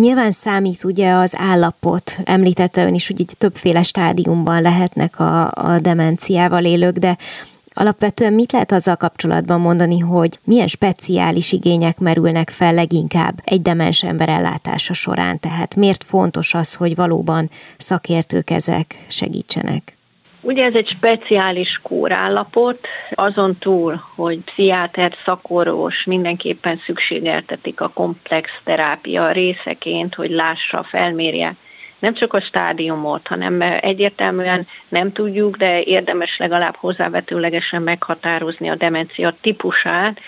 Nyilván 0.00 0.30
számít 0.30 0.84
ugye 0.84 1.10
az 1.10 1.34
állapot, 1.36 2.18
említette 2.24 2.84
ön 2.84 2.94
is, 2.94 3.06
hogy 3.06 3.20
így 3.20 3.34
többféle 3.38 3.82
stádiumban 3.82 4.62
lehetnek 4.62 5.20
a, 5.20 5.50
a 5.50 5.78
demenciával 5.78 6.64
élők, 6.64 6.96
de 6.96 7.16
Alapvetően 7.74 8.32
mit 8.32 8.52
lehet 8.52 8.72
azzal 8.72 8.96
kapcsolatban 8.96 9.60
mondani, 9.60 9.98
hogy 9.98 10.38
milyen 10.44 10.66
speciális 10.66 11.52
igények 11.52 11.98
merülnek 11.98 12.50
fel 12.50 12.74
leginkább 12.74 13.40
egy 13.44 13.62
demens 13.62 14.02
ember 14.02 14.28
ellátása 14.28 14.92
során? 14.92 15.40
Tehát 15.40 15.74
miért 15.76 16.04
fontos 16.04 16.54
az, 16.54 16.74
hogy 16.74 16.94
valóban 16.94 17.50
szakértők 17.76 18.50
ezek 18.50 19.04
segítsenek? 19.08 19.96
Ugye 20.44 20.64
ez 20.64 20.74
egy 20.74 20.88
speciális 20.88 21.80
kórállapot, 21.82 22.86
azon 23.10 23.58
túl, 23.58 24.02
hogy 24.14 24.38
pszichiáter, 24.38 25.16
szakorvos 25.24 26.04
mindenképpen 26.04 26.80
szükségeltetik 26.84 27.80
a 27.80 27.88
komplex 27.88 28.50
terápia 28.64 29.30
részeként, 29.30 30.14
hogy 30.14 30.30
lássa, 30.30 30.82
felmérje 30.82 31.54
nem 32.02 32.14
csak 32.14 32.34
a 32.34 32.40
stádiumot, 32.40 33.26
hanem 33.26 33.60
egyértelműen 33.80 34.66
nem 34.88 35.12
tudjuk, 35.12 35.56
de 35.56 35.82
érdemes 35.82 36.36
legalább 36.38 36.76
hozzávetőlegesen 36.76 37.82
meghatározni 37.82 38.68
a 38.68 38.74
demencia 38.74 39.34
típusát, 39.40 40.20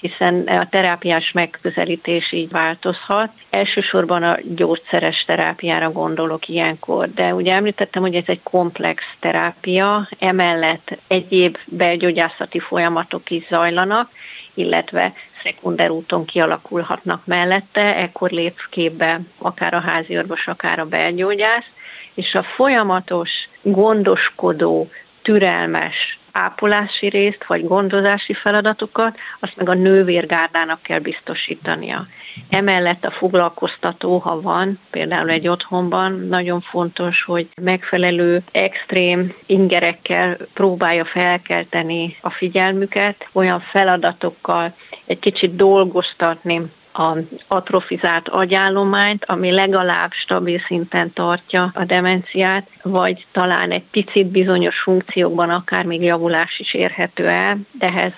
hiszen 0.00 0.40
a 0.46 0.68
terápiás 0.68 1.32
megközelítés 1.32 2.32
így 2.32 2.50
változhat. 2.50 3.30
Elsősorban 3.50 4.22
a 4.22 4.38
gyógyszeres 4.54 5.24
terápiára 5.24 5.92
gondolok 5.92 6.48
ilyenkor, 6.48 7.12
de 7.14 7.34
ugye 7.34 7.52
említettem, 7.52 8.02
hogy 8.02 8.14
ez 8.14 8.24
egy 8.26 8.40
komplex 8.42 9.02
terápia, 9.18 10.08
emellett 10.18 10.98
egyéb 11.06 11.58
belgyógyászati 11.64 12.58
folyamatok 12.58 13.30
is 13.30 13.46
zajlanak, 13.48 14.10
illetve 14.54 15.12
szekunder 15.42 15.90
úton 15.90 16.24
kialakulhatnak 16.24 17.26
mellette, 17.26 17.96
ekkor 17.96 18.30
lép 18.30 18.60
képbe 18.70 19.20
akár 19.38 19.74
a 19.74 19.80
házi 19.80 20.18
orvos, 20.18 20.46
akár 20.46 20.78
a 20.78 20.84
belgyógyász, 20.84 21.66
és 22.14 22.34
a 22.34 22.42
folyamatos, 22.42 23.30
gondoskodó, 23.62 24.90
türelmes 25.22 26.15
ápolási 26.36 27.08
részt, 27.08 27.44
vagy 27.46 27.66
gondozási 27.66 28.32
feladatokat, 28.32 29.18
azt 29.40 29.56
meg 29.56 29.68
a 29.68 29.74
nővérgárdának 29.74 30.82
kell 30.82 30.98
biztosítania. 30.98 32.06
Emellett 32.48 33.04
a 33.04 33.10
foglalkoztató, 33.10 34.18
ha 34.18 34.40
van, 34.40 34.78
például 34.90 35.30
egy 35.30 35.48
otthonban, 35.48 36.26
nagyon 36.28 36.60
fontos, 36.60 37.22
hogy 37.22 37.48
megfelelő 37.62 38.42
extrém 38.52 39.32
ingerekkel 39.46 40.36
próbálja 40.54 41.04
felkelteni 41.04 42.16
a 42.20 42.30
figyelmüket, 42.30 43.28
olyan 43.32 43.60
feladatokkal 43.60 44.74
egy 45.06 45.18
kicsit 45.18 45.56
dolgoztatni 45.56 46.62
a 46.98 47.16
atrofizált 47.46 48.28
agyállományt, 48.28 49.24
ami 49.24 49.50
legalább 49.50 50.12
stabil 50.12 50.58
szinten 50.58 51.12
tartja 51.12 51.70
a 51.74 51.84
demenciát, 51.84 52.68
vagy 52.82 53.26
talán 53.32 53.70
egy 53.70 53.84
picit 53.90 54.26
bizonyos 54.26 54.78
funkciókban 54.78 55.50
akár 55.50 55.84
még 55.84 56.02
javulás 56.02 56.58
is 56.58 56.74
érhető 56.74 57.28
el, 57.28 57.58
de 57.72 57.86
ehhez 57.86 58.12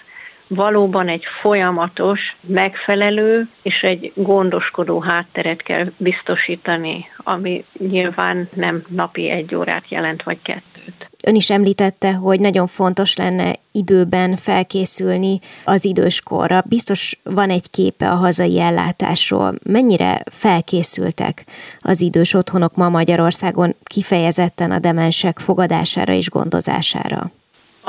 valóban 0.49 1.09
egy 1.09 1.25
folyamatos, 1.41 2.37
megfelelő 2.41 3.49
és 3.63 3.83
egy 3.83 4.13
gondoskodó 4.15 5.01
hátteret 5.01 5.63
kell 5.63 5.87
biztosítani, 5.97 7.11
ami 7.17 7.65
nyilván 7.79 8.49
nem 8.55 8.83
napi 8.89 9.31
egy 9.31 9.55
órát 9.55 9.85
jelent, 9.89 10.23
vagy 10.23 10.39
kettőt. 10.43 10.78
Ön 11.25 11.35
is 11.35 11.51
említette, 11.51 12.13
hogy 12.13 12.41
nagyon 12.41 12.67
fontos 12.67 13.17
lenne 13.17 13.59
időben 13.73 14.37
felkészülni 14.37 15.41
az 15.65 15.85
időskorra. 15.85 16.65
Biztos 16.67 17.19
van 17.23 17.51
egy 17.51 17.71
képe 17.71 18.11
a 18.11 18.15
hazai 18.15 18.61
ellátásról. 18.61 19.55
Mennyire 19.63 20.23
felkészültek 20.31 21.45
az 21.81 22.01
idős 22.01 22.35
otthonok 22.35 22.75
ma 22.75 22.89
Magyarországon 22.89 23.75
kifejezetten 23.83 24.71
a 24.71 24.79
demensek 24.79 25.39
fogadására 25.39 26.13
és 26.13 26.31
gondozására? 26.31 27.31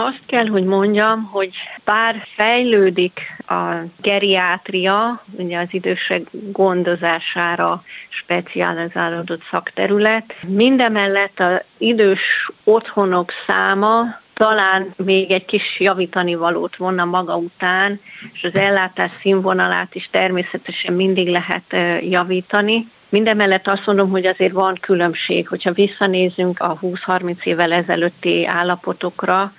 Azt 0.02 0.22
kell, 0.26 0.48
hogy 0.48 0.64
mondjam, 0.64 1.24
hogy 1.24 1.52
bár 1.84 2.26
fejlődik 2.36 3.20
a 3.48 3.64
geriátria, 4.02 5.24
ugye 5.32 5.60
az 5.60 5.68
idősek 5.70 6.22
gondozására 6.32 7.84
specializálódott 8.10 9.42
szakterület, 9.52 10.36
mindemellett 10.48 11.40
az 11.40 11.62
idős 11.78 12.52
otthonok 12.64 13.32
száma 13.48 14.20
talán 14.34 14.94
még 14.96 15.32
egy 15.32 15.46
kis 15.46 15.80
javítani 15.80 16.36
valót 16.36 16.76
vonna 16.76 17.06
maga 17.06 17.36
után, 17.36 18.00
és 18.34 18.44
az 18.44 18.56
ellátás 18.56 19.12
színvonalát 19.22 19.96
is 19.96 20.10
természetesen 20.12 20.94
mindig 20.94 21.28
lehet 21.28 21.76
javítani. 22.10 22.88
Mindemellett 23.10 23.68
azt 23.68 23.86
mondom, 23.86 24.10
hogy 24.10 24.26
azért 24.26 24.54
van 24.54 24.78
különbség, 24.82 25.48
hogyha 25.48 25.72
visszanézünk 25.72 26.60
a 26.60 26.80
20-30 26.82 27.44
évvel 27.44 27.72
ezelőtti 27.72 28.46
állapotokra, 28.46 29.54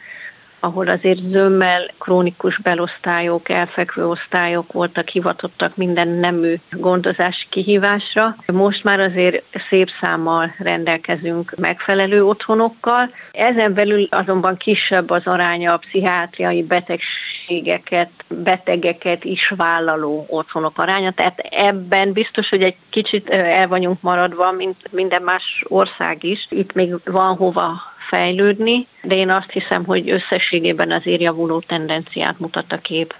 ahol 0.61 0.89
azért 0.89 1.19
zömmel 1.19 1.91
krónikus 1.99 2.59
belosztályok, 2.59 3.49
elfekvő 3.49 4.07
osztályok 4.07 4.73
voltak 4.73 5.09
hivatottak 5.09 5.77
minden 5.77 6.09
nemű 6.09 6.55
gondozási 6.71 7.47
kihívásra. 7.49 8.37
Most 8.53 8.85
már 8.85 9.01
azért 9.01 9.43
szép 9.69 9.91
számmal 10.01 10.55
rendelkezünk 10.59 11.55
megfelelő 11.57 12.25
otthonokkal. 12.25 13.11
Ezen 13.33 13.75
belül 13.75 14.07
azonban 14.11 14.57
kisebb 14.57 15.11
az 15.11 15.27
aránya 15.27 15.73
a 15.73 15.77
pszichiátriai 15.77 16.63
betegségeket, 16.63 18.11
betegeket 18.29 19.25
is 19.25 19.53
vállaló 19.57 20.27
otthonok 20.29 20.79
aránya. 20.79 21.13
Tehát 21.13 21.39
ebben 21.51 22.13
biztos, 22.13 22.49
hogy 22.49 22.63
egy 22.63 22.77
kicsit 22.91 23.29
el 23.29 23.69
vagyunk 23.69 24.01
maradva, 24.01 24.53
mint 24.53 24.77
minden 24.91 25.23
más 25.23 25.65
ország 25.69 26.25
is. 26.25 26.47
Itt 26.51 26.73
még 26.73 26.95
van 27.05 27.37
hova 27.37 27.81
fejlődni, 28.11 28.87
de 29.03 29.15
én 29.15 29.31
azt 29.31 29.51
hiszem, 29.51 29.85
hogy 29.85 30.11
összességében 30.11 30.91
azért 30.91 31.21
javuló 31.21 31.61
tendenciát 31.61 32.39
mutat 32.39 32.73
a 32.73 32.79
kép. 32.79 33.15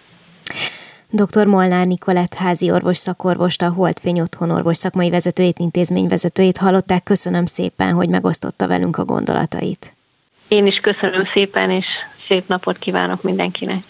Dr. 1.11 1.47
Molnár 1.47 1.87
Nikolett 1.87 2.35
házi 2.35 2.71
orvos 2.71 2.97
szakorvost, 2.97 3.63
a 3.63 3.69
Holdfény 3.69 4.21
Otthon 4.21 4.51
orvos 4.51 4.77
szakmai 4.77 5.11
vezetőjét, 5.11 5.59
intézményvezetőjét 5.59 6.57
hallották. 6.57 7.03
Köszönöm 7.03 7.45
szépen, 7.45 7.93
hogy 7.93 8.09
megosztotta 8.09 8.67
velünk 8.67 8.99
a 8.99 9.05
gondolatait. 9.05 9.95
Én 10.49 10.67
is 10.67 10.77
köszönöm 10.77 11.25
szépen, 11.33 11.71
és 11.71 11.87
szép 12.27 12.49
napot 12.49 12.79
kívánok 12.79 13.23
mindenkinek. 13.23 13.83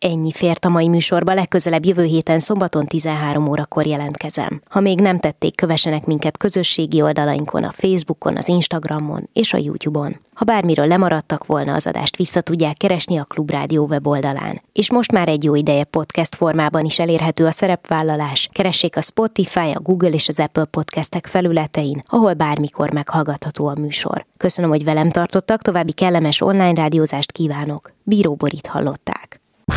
Ennyi 0.00 0.32
fért 0.32 0.64
a 0.64 0.68
mai 0.68 0.88
műsorba, 0.88 1.34
legközelebb 1.34 1.84
jövő 1.84 2.04
héten 2.04 2.40
szombaton 2.40 2.86
13 2.86 3.48
órakor 3.48 3.86
jelentkezem. 3.86 4.60
Ha 4.68 4.80
még 4.80 5.00
nem 5.00 5.18
tették, 5.18 5.56
kövessenek 5.56 6.04
minket 6.06 6.36
közösségi 6.36 7.02
oldalainkon, 7.02 7.64
a 7.64 7.70
Facebookon, 7.70 8.36
az 8.36 8.48
Instagramon 8.48 9.28
és 9.32 9.52
a 9.52 9.58
YouTube-on. 9.58 10.16
Ha 10.34 10.44
bármiről 10.44 10.86
lemaradtak 10.86 11.46
volna, 11.46 11.74
az 11.74 11.86
adást 11.86 12.16
vissza 12.16 12.40
tudják 12.40 12.76
keresni 12.76 13.18
a 13.18 13.24
Klubrádió 13.24 13.86
weboldalán. 13.86 14.62
És 14.72 14.90
most 14.92 15.12
már 15.12 15.28
egy 15.28 15.44
jó 15.44 15.54
ideje 15.54 15.84
podcast 15.84 16.34
formában 16.34 16.84
is 16.84 16.98
elérhető 16.98 17.46
a 17.46 17.50
szerepvállalás. 17.50 18.48
Keressék 18.52 18.96
a 18.96 19.02
Spotify, 19.02 19.70
a 19.74 19.80
Google 19.80 20.10
és 20.10 20.28
az 20.28 20.40
Apple 20.40 20.64
podcastek 20.64 21.26
felületein, 21.26 22.02
ahol 22.06 22.34
bármikor 22.34 22.92
meghallgatható 22.92 23.66
a 23.66 23.78
műsor. 23.80 24.26
Köszönöm, 24.36 24.70
hogy 24.70 24.84
velem 24.84 25.10
tartottak, 25.10 25.62
további 25.62 25.92
kellemes 25.92 26.40
online 26.40 26.74
rádiózást 26.74 27.32
kívánok. 27.32 27.92
Bíró 28.02 28.34
Borit 28.34 28.66
hallották. 28.66 29.27